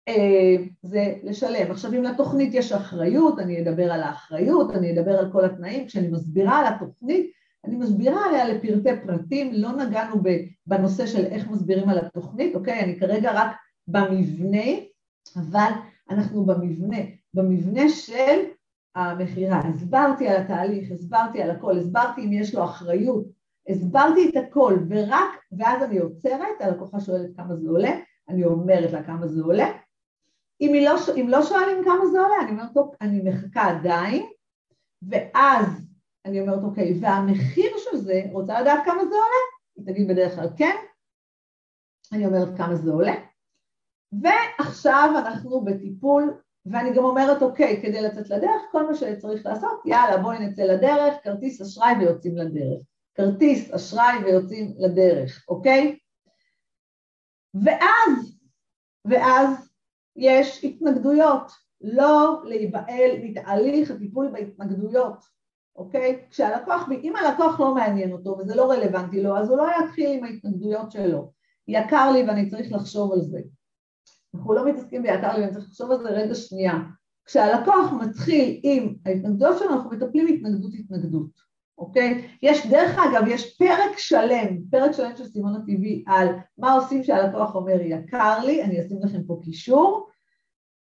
אה, 0.09 0.57
זה 0.83 1.15
לשלם. 1.23 1.71
עכשיו 1.71 1.93
אם 1.93 2.03
לתוכנית 2.03 2.55
יש 2.55 2.73
אחריות, 2.73 3.39
אני 3.39 3.61
אדבר 3.63 3.93
על 3.93 4.03
האחריות, 4.03 4.71
אני 4.71 4.93
אדבר 4.93 5.19
על 5.19 5.33
כל 5.33 5.45
התנאים, 5.45 5.87
כשאני 5.87 6.09
מסבירה 6.09 6.59
על 6.59 6.75
התוכנית, 6.75 7.33
אני 7.65 7.77
מסבירה 7.77 8.27
עליה 8.27 8.49
לפרטי 8.49 9.01
פרטים, 9.07 9.53
לא 9.53 9.73
נגענו 9.73 10.23
בנושא 10.67 11.07
של 11.07 11.25
איך 11.25 11.49
מסבירים 11.49 11.89
על 11.89 11.99
התוכנית, 11.99 12.55
אוקיי? 12.55 12.81
אני 12.81 13.01
כרגע 13.01 13.31
רק 13.35 13.57
במבנה, 13.89 14.67
אבל 15.37 15.71
אנחנו 16.11 16.47
במבנה, 16.47 16.97
במבנה 17.35 17.89
של 17.89 18.39
המכירה. 18.95 19.59
הסברתי 19.59 20.29
על 20.29 20.43
התהליך, 20.43 20.91
הסברתי 20.93 21.43
על 21.43 21.51
הכל, 21.51 21.79
הסברתי 21.79 22.25
אם 22.25 22.33
יש 22.33 22.55
לו 22.55 22.65
אחריות, 22.65 23.38
הסברתי 23.69 24.29
את 24.29 24.37
הכל, 24.37 24.75
ורק, 24.89 25.29
ואז 25.59 25.83
אני 25.83 25.99
עוצרת, 25.99 26.61
הלקוחה 26.61 27.01
שואלת 27.01 27.37
כמה 27.37 27.57
זה 27.57 27.69
עולה, 27.69 27.91
אני 28.29 28.45
אומרת 28.45 28.93
לה 28.93 29.03
כמה 29.03 29.27
זה 29.27 29.43
עולה. 29.43 29.73
אם, 30.61 30.73
לא, 30.85 30.95
אם 31.17 31.27
לא 31.29 31.43
שואלים 31.43 31.85
כמה 31.85 32.07
זה 32.13 32.21
עולה, 32.21 32.35
אני 32.43 32.51
אומרת, 32.51 32.75
טוב, 32.75 32.95
אני 33.01 33.21
מחכה 33.31 33.71
עדיין, 33.71 34.27
ואז 35.03 35.67
אני 36.25 36.41
אומרת, 36.41 36.63
אוקיי, 36.63 36.99
והמחיר 37.01 37.71
של 37.77 37.97
זה, 37.97 38.23
רוצה 38.33 38.61
לדעת 38.61 38.85
כמה 38.85 39.05
זה 39.05 39.15
עולה? 39.15 39.41
היא 39.77 39.87
תגיד 39.87 40.09
בדרך 40.09 40.35
כלל 40.35 40.49
כן, 40.57 40.77
אני 42.13 42.27
אומרת 42.27 42.57
כמה 42.57 42.75
זה 42.75 42.93
עולה, 42.93 43.15
ועכשיו 44.23 45.11
אנחנו 45.19 45.61
בטיפול, 45.61 46.41
ואני 46.67 46.91
גם 46.97 47.05
אומרת, 47.05 47.43
אוקיי, 47.43 47.83
כדי 47.83 48.03
לצאת 48.03 48.31
לדרך, 48.31 48.63
כל 48.73 48.87
מה 48.87 48.95
שצריך 48.95 49.47
לעשות, 49.47 49.83
יאללה, 49.85 50.23
בואי 50.23 50.39
נצא 50.39 50.63
לדרך, 50.63 51.15
כרטיס 51.23 51.61
אשראי 51.61 51.93
ויוצאים 51.99 52.37
לדרך. 52.37 52.81
כרטיס 53.19 53.71
אשראי 53.71 54.25
ויוצאים 54.25 54.75
לדרך, 54.79 55.45
אוקיי? 55.49 55.99
ואז, 57.55 58.39
ואז 59.05 59.71
יש 60.17 60.65
התנגדויות, 60.65 61.53
לא 61.81 62.43
להיבהל 62.45 63.11
מתהליך 63.23 63.91
הטיפול 63.91 64.31
בהתנגדויות, 64.33 65.25
אוקיי? 65.77 66.27
כשהלקוח, 66.31 66.89
אם 67.03 67.17
הלקוח 67.17 67.61
לא 67.61 67.75
מעניין 67.75 68.13
אותו 68.13 68.39
וזה 68.39 68.55
לא 68.55 68.71
רלוונטי 68.71 69.23
לו, 69.23 69.37
אז 69.37 69.49
הוא 69.49 69.59
לא 69.59 69.67
יתחיל 69.85 70.19
עם 70.19 70.25
ההתנגדויות 70.25 70.93
שלו. 70.93 71.33
יקר 71.69 72.11
לי 72.13 72.23
ואני 72.23 72.51
צריך 72.51 72.73
לחשוב 72.73 73.13
על 73.13 73.21
זה. 73.21 73.41
אנחנו 74.35 74.55
לא 74.55 74.67
מתעסקים 74.67 75.03
ביקר 75.03 75.33
לי 75.37 75.41
ואני 75.41 75.53
צריך 75.53 75.67
לחשוב 75.69 75.91
על 75.91 76.03
זה 76.03 76.09
רגע 76.09 76.35
שנייה. 76.35 76.75
כשהלקוח 77.25 77.93
מתחיל 77.93 78.61
עם 78.63 78.95
ההתנגדויות 79.07 79.59
שלנו, 79.59 79.75
אנחנו 79.75 79.91
מטפלים 79.91 80.27
התנגדות 80.27 80.73
התנגדות. 80.75 81.48
אוקיי? 81.79 82.29
יש, 82.43 82.67
דרך 82.67 82.99
אגב, 82.99 83.29
יש 83.29 83.57
פרק 83.59 83.99
שלם, 83.99 84.59
פרק 84.71 84.93
שלם 84.93 85.17
של 85.17 85.25
סימון 85.25 85.55
הטבעי 85.55 86.05
על 86.07 86.29
מה 86.59 86.73
עושים 86.73 87.05
שהלקוח 87.05 87.55
אומר 87.55 87.81
יקר 87.81 88.45
לי, 88.45 88.63
אני 88.63 88.81
אשים 88.81 88.99
לכם 89.03 89.23
פה 89.27 89.41
קישור, 89.45 90.09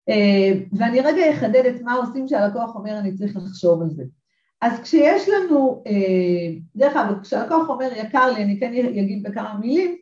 אה, 0.10 0.52
ואני 0.78 1.02
רגע 1.02 1.34
אחדד 1.34 1.66
את 1.66 1.82
מה 1.82 1.94
עושים 1.94 2.28
שהלקוח 2.28 2.76
אומר 2.76 3.00
אני 3.00 3.14
צריך 3.14 3.36
לחשוב 3.36 3.82
על 3.82 3.90
זה. 3.90 4.04
אז 4.62 4.80
כשיש 4.82 5.30
לנו, 5.30 5.84
אה, 5.88 6.60
דרך 6.76 6.96
אגב, 6.96 7.22
כשהלקוח 7.22 7.70
אומר 7.70 7.90
יקר 7.96 8.32
לי, 8.32 8.44
אני 8.44 8.60
כן 8.60 8.74
אגיד 8.74 9.24
בכמה 9.24 9.58
מילים, 9.58 9.98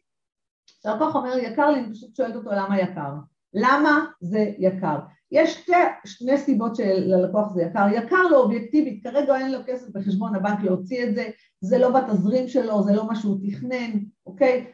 כשהלקוח 0.79 1.15
אומר 1.15 1.38
יקר 1.38 1.69
לי, 1.69 1.79
אני 1.79 1.93
פשוט 1.93 2.15
שואלת 2.15 2.36
אותו 2.36 2.49
למה 2.51 2.79
יקר. 2.79 3.12
למה 3.53 4.05
זה 4.21 4.51
יקר? 4.57 4.99
יש 5.31 5.53
שתי, 5.53 5.71
שני 6.05 6.37
סיבות 6.37 6.75
שללקוח 6.75 7.53
זה 7.53 7.61
יקר, 7.61 7.87
יקר 7.93 8.23
לו 8.31 8.37
אובייקטיבית, 8.37 9.03
כרגע 9.03 9.37
אין 9.37 9.51
לו 9.51 9.59
כסף 9.65 9.89
בחשבון 9.89 10.35
הבנק 10.35 10.63
להוציא 10.63 11.03
את 11.03 11.15
זה, 11.15 11.29
זה 11.61 11.77
לא 11.77 11.89
בתזרים 11.89 12.47
שלו, 12.47 12.83
זה 12.83 12.93
לא 12.93 13.07
מה 13.07 13.15
שהוא 13.15 13.37
תכנן, 13.47 13.99
אוקיי? 14.25 14.71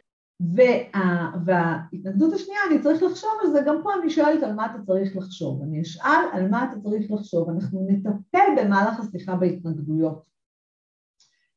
וה, 0.56 1.30
וההתנגדות 1.44 2.32
השנייה, 2.32 2.60
אני 2.70 2.82
צריך 2.82 3.02
לחשוב 3.02 3.30
על 3.44 3.50
זה, 3.50 3.60
גם 3.66 3.76
פה 3.82 3.90
אני 4.02 4.10
שואלת 4.10 4.42
על 4.42 4.54
מה 4.54 4.66
אתה 4.66 4.82
צריך 4.86 5.16
לחשוב, 5.16 5.62
אני 5.62 5.82
אשאל 5.82 6.24
על 6.32 6.48
מה 6.48 6.64
אתה 6.64 6.80
צריך 6.80 7.10
לחשוב, 7.10 7.50
אנחנו 7.50 7.86
נטפל 7.88 8.48
במהלך 8.56 9.00
השיחה 9.00 9.36
בהתנגדויות. 9.36 10.22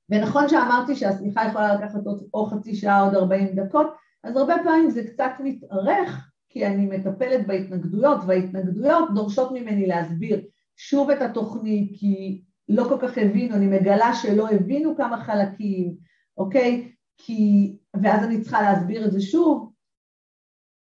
ונכון 0.09 0.49
שאמרתי 0.49 0.95
שהשיחה 0.95 1.47
יכולה 1.47 1.75
לקחת 1.75 1.99
או 2.33 2.45
חצי 2.45 2.75
שעה 2.75 3.01
עוד 3.01 3.15
40 3.15 3.55
דקות, 3.55 3.87
אז 4.23 4.37
הרבה 4.37 4.55
פעמים 4.63 4.89
זה 4.89 5.03
קצת 5.03 5.31
מתארך 5.39 6.32
כי 6.53 6.67
אני 6.67 6.85
מטפלת 6.85 7.47
בהתנגדויות, 7.47 8.17
וההתנגדויות 8.27 9.13
דורשות 9.13 9.51
ממני 9.51 9.87
להסביר 9.87 10.45
שוב 10.75 11.09
את 11.09 11.21
התוכנית, 11.21 11.99
כי 11.99 12.41
לא 12.69 12.83
כל 12.83 12.97
כך 13.01 13.17
הבינו, 13.17 13.55
אני 13.55 13.67
מגלה 13.67 14.13
שלא 14.13 14.49
הבינו 14.49 14.95
כמה 14.97 15.23
חלקים, 15.23 15.95
אוקיי? 16.37 16.91
כי... 17.17 17.73
ואז 18.03 18.23
אני 18.23 18.41
צריכה 18.41 18.61
להסביר 18.61 19.05
את 19.05 19.11
זה 19.11 19.21
שוב, 19.21 19.71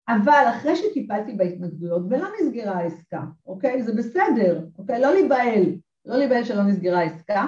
אבל 0.07 0.45
אחרי 0.49 0.75
שטיפלתי 0.75 1.33
בהתנגדויות 1.33 2.01
ולא 2.09 2.27
נסגרה 2.41 2.77
העסקה, 2.77 3.23
אוקיי? 3.45 3.83
זה 3.83 3.93
בסדר, 3.93 4.67
אוקיי? 4.77 5.01
לא 5.01 5.13
להיבהל, 5.13 5.63
לא 6.05 6.17
להיבהל 6.17 6.43
שלא 6.43 6.63
נסגרה 6.63 7.01
עסקה, 7.01 7.47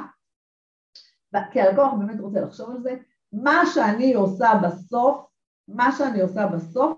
כי 1.51 1.61
הלקוח 1.61 1.93
באמת 1.93 2.19
רוצה 2.19 2.41
לחשוב 2.41 2.69
על 2.69 2.81
זה, 2.81 2.95
מה 3.33 3.63
שאני 3.73 4.13
עושה 4.13 4.51
בסוף, 4.63 5.25
מה 5.67 5.91
שאני 5.91 6.21
עושה 6.21 6.47
בסוף, 6.47 6.97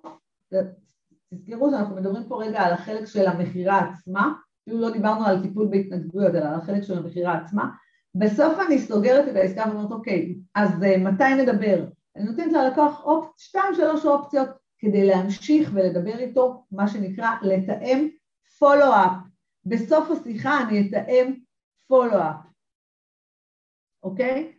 תזכרו 1.36 1.69
שאנחנו 1.71 1.95
מדברים 1.95 2.24
פה 2.28 2.43
רגע 2.43 2.60
על 2.62 2.74
החלק 2.74 3.06
של 3.06 3.28
המכירה 3.28 3.80
עצמה, 3.80 4.34
אפילו 4.63 4.82
לא 4.82 4.89
דיברנו 4.89 5.26
על 5.26 5.41
טיפול 5.41 5.67
בהתנגדויות, 5.67 6.36
אלא 6.36 6.45
על 6.45 6.54
החלק 6.54 6.84
של 6.84 6.98
המכירה 6.98 7.34
עצמה, 7.34 7.69
בסוף 8.15 8.60
אני 8.67 8.80
סוגרת 8.80 9.28
את 9.28 9.36
העסקה 9.36 9.63
ואומרת, 9.69 9.91
אוקיי, 9.91 10.36
אז 10.56 10.69
uh, 10.69 10.98
מתי 10.98 11.36
נדבר? 11.36 11.86
אני 12.15 12.24
נותנת 12.26 12.54
ללקוח 12.54 13.04
אופ... 13.04 13.34
שתיים, 13.38 13.74
שלוש 13.76 14.06
אופציות 14.06 14.50
כדי 14.80 15.08
להמשיך 15.08 15.71
ולדבר 15.74 16.17
איתו, 16.17 16.65
מה 16.71 16.88
שנקרא 16.88 17.30
לתאם 17.41 18.08
פולו-אפ. 18.60 19.12
בסוף 19.65 20.12
השיחה 20.12 20.62
אני 20.62 20.89
אתאם 20.89 21.34
פולו-אפ, 21.88 22.36
אוקיי? 24.04 24.55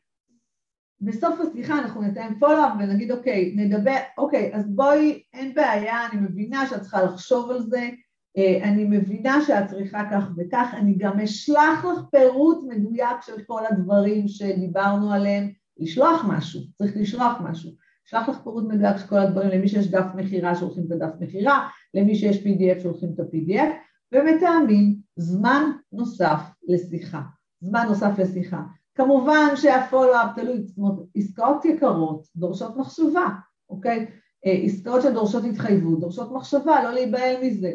בסוף 1.01 1.41
השיחה 1.41 1.79
אנחנו 1.79 2.03
נתאם 2.03 2.39
פולו-אפ 2.39 2.73
ונגיד, 2.79 3.13
אוקיי, 3.13 3.53
נדבר, 3.57 3.97
אוקיי, 4.19 4.51
אז 4.55 4.69
בואי, 4.69 5.23
אין 5.35 5.55
בעיה, 5.55 6.07
אני 6.07 6.21
מבינה 6.21 6.67
שאת 6.67 6.81
צריכה 6.81 7.03
לחשוב 7.03 7.51
על 7.51 7.63
זה, 7.63 7.89
אה, 8.37 8.69
אני 8.69 8.85
מבינה 8.85 9.39
שאת 9.47 9.69
צריכה 9.69 10.03
כך 10.11 10.25
וכך, 10.37 10.75
אני 10.77 10.95
גם 10.99 11.21
אשלח 11.21 11.85
לך 11.85 11.99
פירוט 12.11 12.65
מדויק 12.69 13.23
של 13.27 13.43
כל 13.47 13.63
הדברים 13.71 14.29
שדיברנו 14.29 15.13
עליהם, 15.13 15.51
לשלוח 15.79 16.25
משהו, 16.29 16.61
צריך 16.75 16.97
לשלוח 16.97 17.41
משהו. 17.41 17.71
אשלח 18.09 18.29
לך 18.29 18.39
פירוט 18.43 18.65
מדויק 18.69 18.97
של 18.97 19.07
כל 19.07 19.19
הדברים, 19.19 19.51
למי 19.51 19.69
שיש 19.69 19.91
דף 19.91 20.07
מכירה 20.15 20.55
שולחים 20.55 20.85
את 20.87 20.93
הדף 20.93 21.15
מכירה, 21.21 21.69
למי 21.95 22.15
שיש 22.15 22.37
PDF 22.37 22.83
שולחים 22.83 23.09
את 23.15 23.21
ה-PDF, 23.21 23.73
ומתאמים 24.13 24.97
זמן 25.17 25.63
נוסף 25.93 26.41
לשיחה, 26.69 27.23
זמן 27.61 27.87
נוסף 27.89 28.19
לשיחה. 28.19 28.63
כמובן 28.97 29.57
שהפולו-אפ 29.57 30.35
תלוי, 30.35 30.63
זאת 30.63 30.79
אומרת, 30.79 31.07
עסקאות 31.15 31.65
יקרות 31.65 32.27
דורשות 32.37 32.77
מחשבה, 32.77 33.27
אוקיי? 33.71 34.07
אה, 34.47 34.53
עסקאות 34.65 35.03
שדורשות 35.03 35.45
התחייבות, 35.45 36.01
דורשות 36.01 36.33
מחשבה, 36.33 36.85
לא 36.85 36.93
להיבהל 36.93 37.37
מזה. 37.43 37.73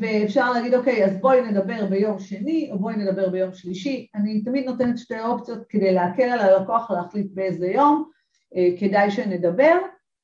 ואפשר 0.00 0.52
להגיד, 0.52 0.74
אוקיי, 0.74 1.04
אז 1.04 1.20
בואי 1.20 1.50
נדבר 1.50 1.86
ביום 1.86 2.18
שני, 2.18 2.68
או 2.72 2.78
בואי 2.78 2.96
נדבר 2.96 3.28
ביום 3.28 3.54
שלישי. 3.54 4.06
אני 4.14 4.42
תמיד 4.42 4.64
נותנת 4.64 4.98
שתי 4.98 5.20
אופציות 5.20 5.66
כדי 5.68 5.92
להקל 5.92 6.22
על 6.22 6.40
הלקוח 6.40 6.90
להחליט 6.90 7.26
באיזה 7.34 7.66
יום, 7.66 8.10
אה, 8.56 8.68
כדאי 8.80 9.10
שנדבר, 9.10 9.78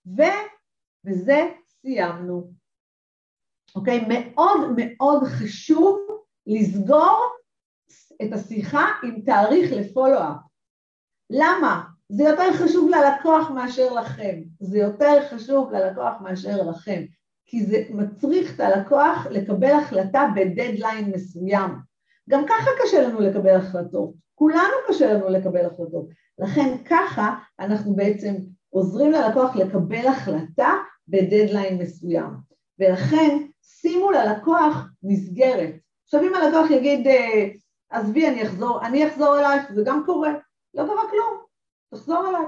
ובזה 0.07 1.49
סיימנו. 1.67 2.51
אוקיי? 3.77 4.05
מאוד 4.09 4.71
מאוד 4.77 5.25
חשוב 5.25 5.99
לסגור 6.47 7.21
את 8.23 8.33
השיחה 8.33 8.87
עם 9.05 9.21
תאריך 9.21 9.73
לפולו-אפ. 9.73 10.37
למה? 11.31 11.83
זה 12.09 12.23
יותר 12.23 12.53
חשוב 12.53 12.91
ללקוח 12.91 13.51
מאשר 13.51 13.93
לכם. 13.95 14.41
זה 14.61 14.79
יותר 14.79 15.29
חשוב 15.31 15.73
ללקוח 15.73 16.21
מאשר 16.21 16.63
לכם. 16.71 17.05
כי 17.47 17.67
זה 17.67 17.83
מצריך 17.91 18.55
את 18.55 18.61
הלקוח 18.61 19.27
לקבל 19.31 19.71
החלטה 19.71 20.29
בדדליין 20.37 21.11
מסוים. 21.11 21.71
גם 22.31 22.45
ככה 22.49 22.71
קשה 22.83 23.09
לנו 23.09 23.21
לקבל 23.21 23.57
החלטות, 23.57 24.15
כולנו 24.35 24.75
קשה 24.89 25.15
לנו 25.15 25.29
לקבל 25.29 25.67
החלטות. 25.67 26.09
לכן 26.39 26.77
ככה 26.85 27.35
אנחנו 27.61 27.97
בעצם 27.97 28.35
עוזרים 28.71 29.13
ללקוח 29.13 29.57
לקבל 29.57 30.07
החלטה 30.07 30.73
בדדליין 31.09 31.79
מסוים. 31.79 32.31
ולכן 32.79 33.39
שימו 33.63 34.11
ללקוח 34.11 34.87
מסגרת. 35.03 35.75
עכשיו 36.05 36.21
אם 36.23 36.35
הלקוח 36.35 36.71
יגיד, 36.71 37.07
אה, 37.07 37.49
עזבי 37.95 38.29
אני 38.29 38.43
אחזור, 38.43 38.87
אני 38.87 39.09
אחזור 39.09 39.39
אלייך, 39.39 39.73
זה 39.73 39.83
גם 39.85 40.03
קורה, 40.07 40.33
לא 40.75 40.85
קרה 40.87 41.11
כלום, 41.11 41.43
תחזור 41.91 42.29
אליי. 42.29 42.47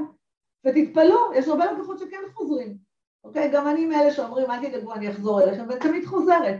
ותתפלאו, 0.67 1.35
יש 1.35 1.49
הרבה 1.49 1.73
לקוחות 1.73 1.99
שכן 1.99 2.17
חוזרים. 2.35 2.77
אוקיי? 3.25 3.51
גם 3.53 3.69
אני 3.69 3.87
מאלה 3.87 4.13
שאומרים, 4.13 4.51
אל 4.51 4.69
תדאגו, 4.69 4.95
אני 4.95 5.11
אחזור 5.11 5.43
אליכם, 5.43 5.67
ותמיד 5.69 6.05
חוזרת, 6.05 6.57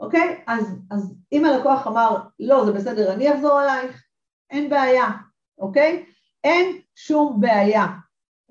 אוקיי? 0.00 0.42
אז, 0.46 0.76
אז 0.90 1.14
אם 1.32 1.44
הלקוח 1.44 1.86
אמר, 1.86 2.16
לא, 2.40 2.64
זה 2.64 2.72
בסדר, 2.72 3.12
אני 3.12 3.34
אחזור 3.34 3.62
אלייך, 3.62 4.04
אין 4.50 4.70
בעיה, 4.70 5.06
אוקיי? 5.58 6.06
אין 6.44 6.80
שום 6.94 7.40
בעיה. 7.40 7.86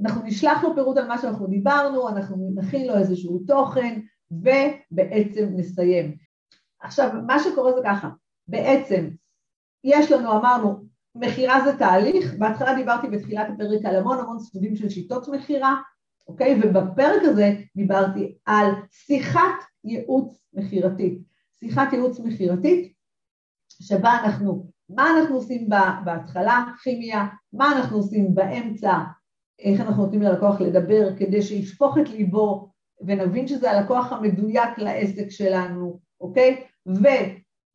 אנחנו 0.02 0.22
נשלח 0.24 0.64
לו 0.64 0.76
פירוט 0.76 0.98
על 0.98 1.08
מה 1.08 1.18
שאנחנו 1.18 1.48
דיברנו, 1.48 2.10
אנחנו 2.10 2.52
נכין 2.56 2.88
לו 2.88 2.98
איזשהו 2.98 3.40
תוכן, 3.48 4.00
ובעצם 4.32 5.46
נסיים. 5.56 6.18
עכשיו, 6.80 7.10
מה 7.28 7.40
שקורה 7.40 7.74
זה 7.74 7.82
ככה, 7.84 8.10
בעצם 8.48 9.10
יש 9.86 10.12
לנו, 10.12 10.32
אמרנו, 10.32 10.86
מכירה 11.16 11.66
זה 11.66 11.78
תהליך, 11.78 12.34
בהתחלה 12.38 12.76
דיברתי 12.76 13.08
בתחילת 13.08 13.48
הפרק 13.54 13.86
על 13.86 13.96
המון 13.96 14.20
המון 14.20 14.40
סוגים 14.40 14.76
של 14.76 14.90
שיטות 14.90 15.28
מכירה, 15.28 15.76
אוקיי? 16.28 16.60
ובפרק 16.64 17.22
הזה 17.22 17.56
דיברתי 17.76 18.38
על 18.46 18.72
שיחת 18.92 19.64
ייעוץ 19.84 20.44
מכירתית. 20.54 21.20
שיחת 21.60 21.94
ייעוץ 21.94 22.20
מכירתית 22.20 22.94
שבה 23.70 24.14
אנחנו, 24.24 24.66
מה 24.90 25.08
אנחנו 25.18 25.36
עושים 25.36 25.70
בהתחלה, 26.06 26.66
כימיה, 26.84 27.28
מה 27.54 27.72
אנחנו 27.78 27.98
עושים 27.98 28.36
באמצע, 28.36 29.00
איך 29.60 29.82
אנחנו 29.82 30.04
נותנים 30.04 30.22
ללקוח 30.22 30.62
לדבר 30.62 31.18
כדי 31.18 31.42
שישפוך 31.42 31.98
את 31.98 32.10
ליבו 32.10 32.70
ונבין 33.02 33.48
שזה 33.48 33.72
הלקוח 33.72 34.12
המדויק 34.12 34.78
לעסק 34.78 35.30
שלנו, 35.30 36.00
אוקיי? 36.22 36.64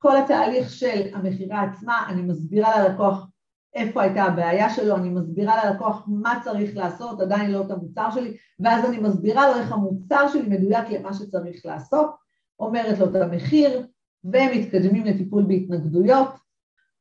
וכל 0.00 0.16
התהליך 0.16 0.70
של 0.70 1.14
המכירה 1.14 1.62
עצמה, 1.62 2.06
אני 2.08 2.22
מסבירה 2.22 2.82
ללקוח 2.82 3.26
איפה 3.74 4.02
הייתה 4.02 4.22
הבעיה 4.22 4.70
שלו, 4.70 4.96
אני 4.96 5.08
מסבירה 5.08 5.64
ללקוח 5.64 6.04
מה 6.06 6.40
צריך 6.44 6.76
לעשות, 6.76 7.20
עדיין 7.20 7.50
לא 7.50 7.62
את 7.62 7.70
המוצר 7.70 8.10
שלי, 8.10 8.36
ואז 8.60 8.84
אני 8.84 8.98
מסבירה 8.98 9.50
לו 9.50 9.56
איך 9.56 9.72
המוצר 9.72 10.28
שלי 10.32 10.42
מדויק 10.42 10.90
למה 10.90 11.14
שצריך 11.14 11.66
לעשות, 11.66 12.10
אומרת 12.58 12.98
לו 12.98 13.06
את 13.10 13.14
המחיר, 13.14 13.86
ומתקדמים 14.24 15.04
לטיפול 15.04 15.44
בהתנגדויות, 15.44 16.28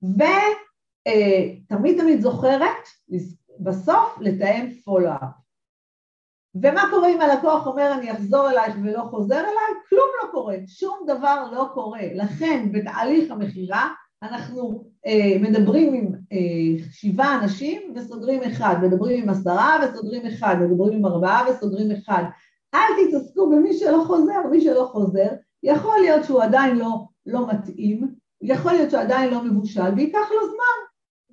ותמיד 0.04 1.98
תמיד 2.00 2.22
זוכרת 2.22 2.88
בסוף 3.60 4.18
לתאם 4.22 4.72
פולו-אפ. 4.86 5.49
ומה 6.56 6.84
קורה 6.92 7.10
אם 7.10 7.22
הלקוח 7.22 7.68
אומר 7.68 7.94
אני 7.94 8.12
אחזור 8.12 8.50
אלייך 8.50 8.76
ולא 8.84 9.04
חוזר 9.10 9.40
אליי? 9.40 9.74
כלום 9.90 10.08
לא 10.24 10.32
קורה, 10.32 10.56
שום 10.68 10.98
דבר 11.08 11.44
לא 11.52 11.68
קורה. 11.74 12.02
לכן 12.14 12.72
בתהליך 12.72 13.32
המכירה 13.32 13.90
אנחנו 14.24 14.84
אה, 15.06 15.38
מדברים 15.40 15.94
עם 15.94 16.08
אה, 16.32 16.86
שבעה 16.92 17.44
אנשים 17.44 17.94
וסוגרים 17.96 18.44
אחד, 18.44 18.76
מדברים 18.82 19.24
עם 19.24 19.30
עשרה 19.30 19.78
וסוגרים 19.84 20.26
אחד, 20.26 20.56
מדברים 20.62 20.94
עם 20.94 21.06
ארבעה 21.06 21.46
וסוגרים 21.50 21.92
אחד. 21.92 22.24
אל 22.74 23.08
תתעסקו 23.08 23.50
במי 23.50 23.74
שלא 23.74 24.04
חוזר, 24.08 24.48
מי 24.52 24.62
שלא 24.62 24.90
חוזר, 24.92 25.28
יכול 25.64 25.96
להיות 26.02 26.24
שהוא 26.26 26.44
עדיין 26.44 26.78
לא, 26.78 27.06
לא 27.26 27.48
מתאים, 27.48 28.16
יכול 28.42 28.72
להיות 28.72 28.92
שהוא 28.92 29.02
עדיין 29.02 29.34
לא 29.34 29.44
מבושל 29.44 29.94
וייקח 29.96 30.32
לו 30.32 30.48
זמן, 30.48 30.80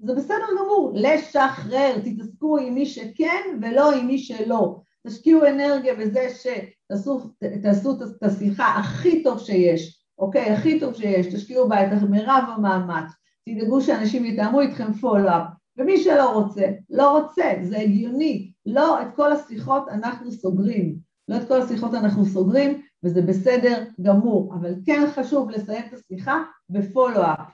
זה 0.06 0.14
בסדר 0.14 0.46
גמור, 0.60 0.92
לשחרר, 0.94 1.98
תתעסקו 2.04 2.58
עם 2.58 2.74
מי 2.74 2.86
שכן 2.86 3.58
ולא 3.62 3.92
עם 3.92 4.06
מי 4.06 4.18
שלא. 4.18 4.80
תשקיעו 5.06 5.46
אנרגיה 5.46 5.94
בזה 5.94 6.28
שתעשו 6.30 7.92
את 8.16 8.22
השיחה 8.22 8.66
הכי 8.66 9.22
טוב 9.22 9.38
שיש, 9.38 10.02
אוקיי? 10.18 10.50
הכי 10.50 10.80
טוב 10.80 10.94
שיש, 10.94 11.26
תשקיעו 11.26 11.68
בה 11.68 11.86
את 11.86 12.02
מרב 12.10 12.44
המאמץ, 12.56 13.12
תדאגו 13.48 13.80
שאנשים 13.80 14.24
יתאמו 14.24 14.60
איתכם 14.60 14.92
follow 14.92 15.25
up, 15.25 15.42
ומי 15.78 15.98
שלא 15.98 16.32
רוצה, 16.32 16.66
לא 16.90 17.18
רוצה, 17.18 17.52
זה 17.62 17.78
הגיוני. 17.78 18.52
לא 18.66 19.02
את 19.02 19.06
כל 19.16 19.32
השיחות 19.32 19.88
אנחנו 19.88 20.32
סוגרים, 20.32 20.96
לא 21.28 21.36
את 21.36 21.48
כל 21.48 21.62
השיחות 21.62 21.94
אנחנו 21.94 22.24
סוגרים, 22.24 22.82
וזה 23.04 23.22
בסדר 23.22 23.84
גמור, 24.02 24.54
אבל 24.54 24.74
כן 24.86 25.06
חשוב 25.14 25.50
לסיים 25.50 25.84
את 25.88 25.92
השיחה 25.92 26.42
בפולו-אפ. 26.70 27.48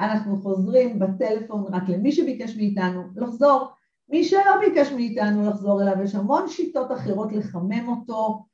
אנחנו 0.00 0.36
חוזרים 0.42 0.98
בטלפון 0.98 1.74
רק 1.74 1.88
למי 1.88 2.12
שביקש 2.12 2.56
מאיתנו 2.56 3.02
לחזור. 3.16 3.68
מי 4.10 4.24
שלא 4.24 4.60
ביקש 4.60 4.92
מאיתנו 4.92 5.48
לחזור 5.50 5.82
אליו, 5.82 6.02
יש 6.02 6.14
המון 6.14 6.48
שיטות 6.48 6.92
אחרות 6.92 7.32
לחמם 7.32 7.88
אותו, 7.88 8.44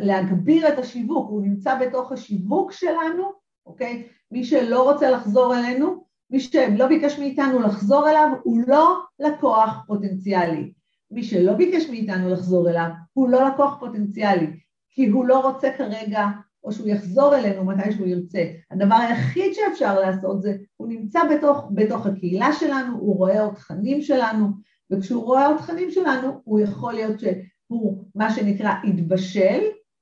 להגביר 0.00 0.68
את 0.68 0.78
השיווק, 0.78 1.30
הוא 1.30 1.42
נמצא 1.42 1.78
בתוך 1.78 2.12
השיווק 2.12 2.72
שלנו, 2.72 3.32
אוקיי? 3.66 4.08
מי 4.30 4.44
שלא 4.44 4.90
רוצה 4.90 5.10
לחזור 5.10 5.56
אלינו, 5.56 6.04
מי 6.30 6.40
שלא 6.40 6.86
ביקש 6.86 7.18
מאיתנו 7.18 7.60
לחזור 7.60 8.10
אליו, 8.10 8.28
הוא 8.42 8.60
לא 8.66 9.00
לקוח 9.18 9.84
פוטנציאלי. 9.86 10.72
מי 11.10 11.22
שלא 11.22 11.52
ביקש 11.52 11.90
מאיתנו 11.90 12.28
לחזור 12.28 12.70
אליו, 12.70 12.88
הוא 13.12 13.28
לא 13.28 13.48
לקוח 13.48 13.76
פוטנציאלי, 13.80 14.46
כי 14.90 15.06
הוא 15.08 15.24
לא 15.24 15.40
רוצה 15.40 15.68
כרגע, 15.78 16.26
או 16.64 16.72
שהוא 16.72 16.88
יחזור 16.88 17.36
אלינו 17.36 17.64
מתי 17.64 17.92
שהוא 17.92 18.06
ירצה. 18.06 18.44
הדבר 18.70 18.94
היחיד 18.94 19.52
שאפשר 19.52 20.00
לעשות 20.00 20.42
זה, 20.42 20.56
הוא 20.76 20.88
נמצא 20.88 21.20
בתוך, 21.34 21.64
בתוך 21.74 22.06
הקהילה 22.06 22.52
שלנו, 22.52 22.98
הוא 22.98 23.16
רואה 23.16 23.42
עוד 23.42 23.54
תכנים 23.54 24.02
שלנו, 24.02 24.46
וכשהוא 24.90 25.24
רואה 25.24 25.46
עוד 25.46 25.56
תכנים 25.56 25.90
שלנו, 25.90 26.40
הוא 26.44 26.60
יכול 26.60 26.92
להיות 26.92 27.20
ש... 27.20 27.24
הוא 27.66 28.04
מה 28.14 28.30
שנקרא 28.30 28.70
התבשל, 28.84 29.60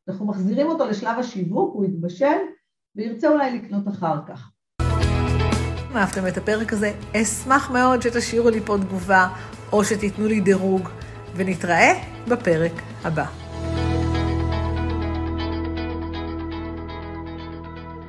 אנחנו 0.08 0.26
מחזירים 0.26 0.66
אותו 0.66 0.86
לשלב 0.86 1.18
השיווק, 1.18 1.74
הוא 1.74 1.84
התבשל, 1.84 2.38
וירצה 2.96 3.28
אולי 3.28 3.58
לקנות 3.58 3.88
אחר 3.88 4.16
כך. 4.26 4.50
אם 5.90 5.96
אהבתם 5.96 6.26
את 6.26 6.36
הפרק 6.36 6.72
הזה, 6.72 6.92
אשמח 7.16 7.70
מאוד 7.70 8.02
שתשאירו 8.02 8.50
לי 8.50 8.60
פה 8.60 8.76
תגובה, 8.80 9.28
או 9.72 9.84
שתיתנו 9.84 10.26
לי 10.26 10.40
דירוג, 10.40 10.88
ונתראה 11.36 11.92
בפרק 12.28 12.72
הבא. 13.04 13.41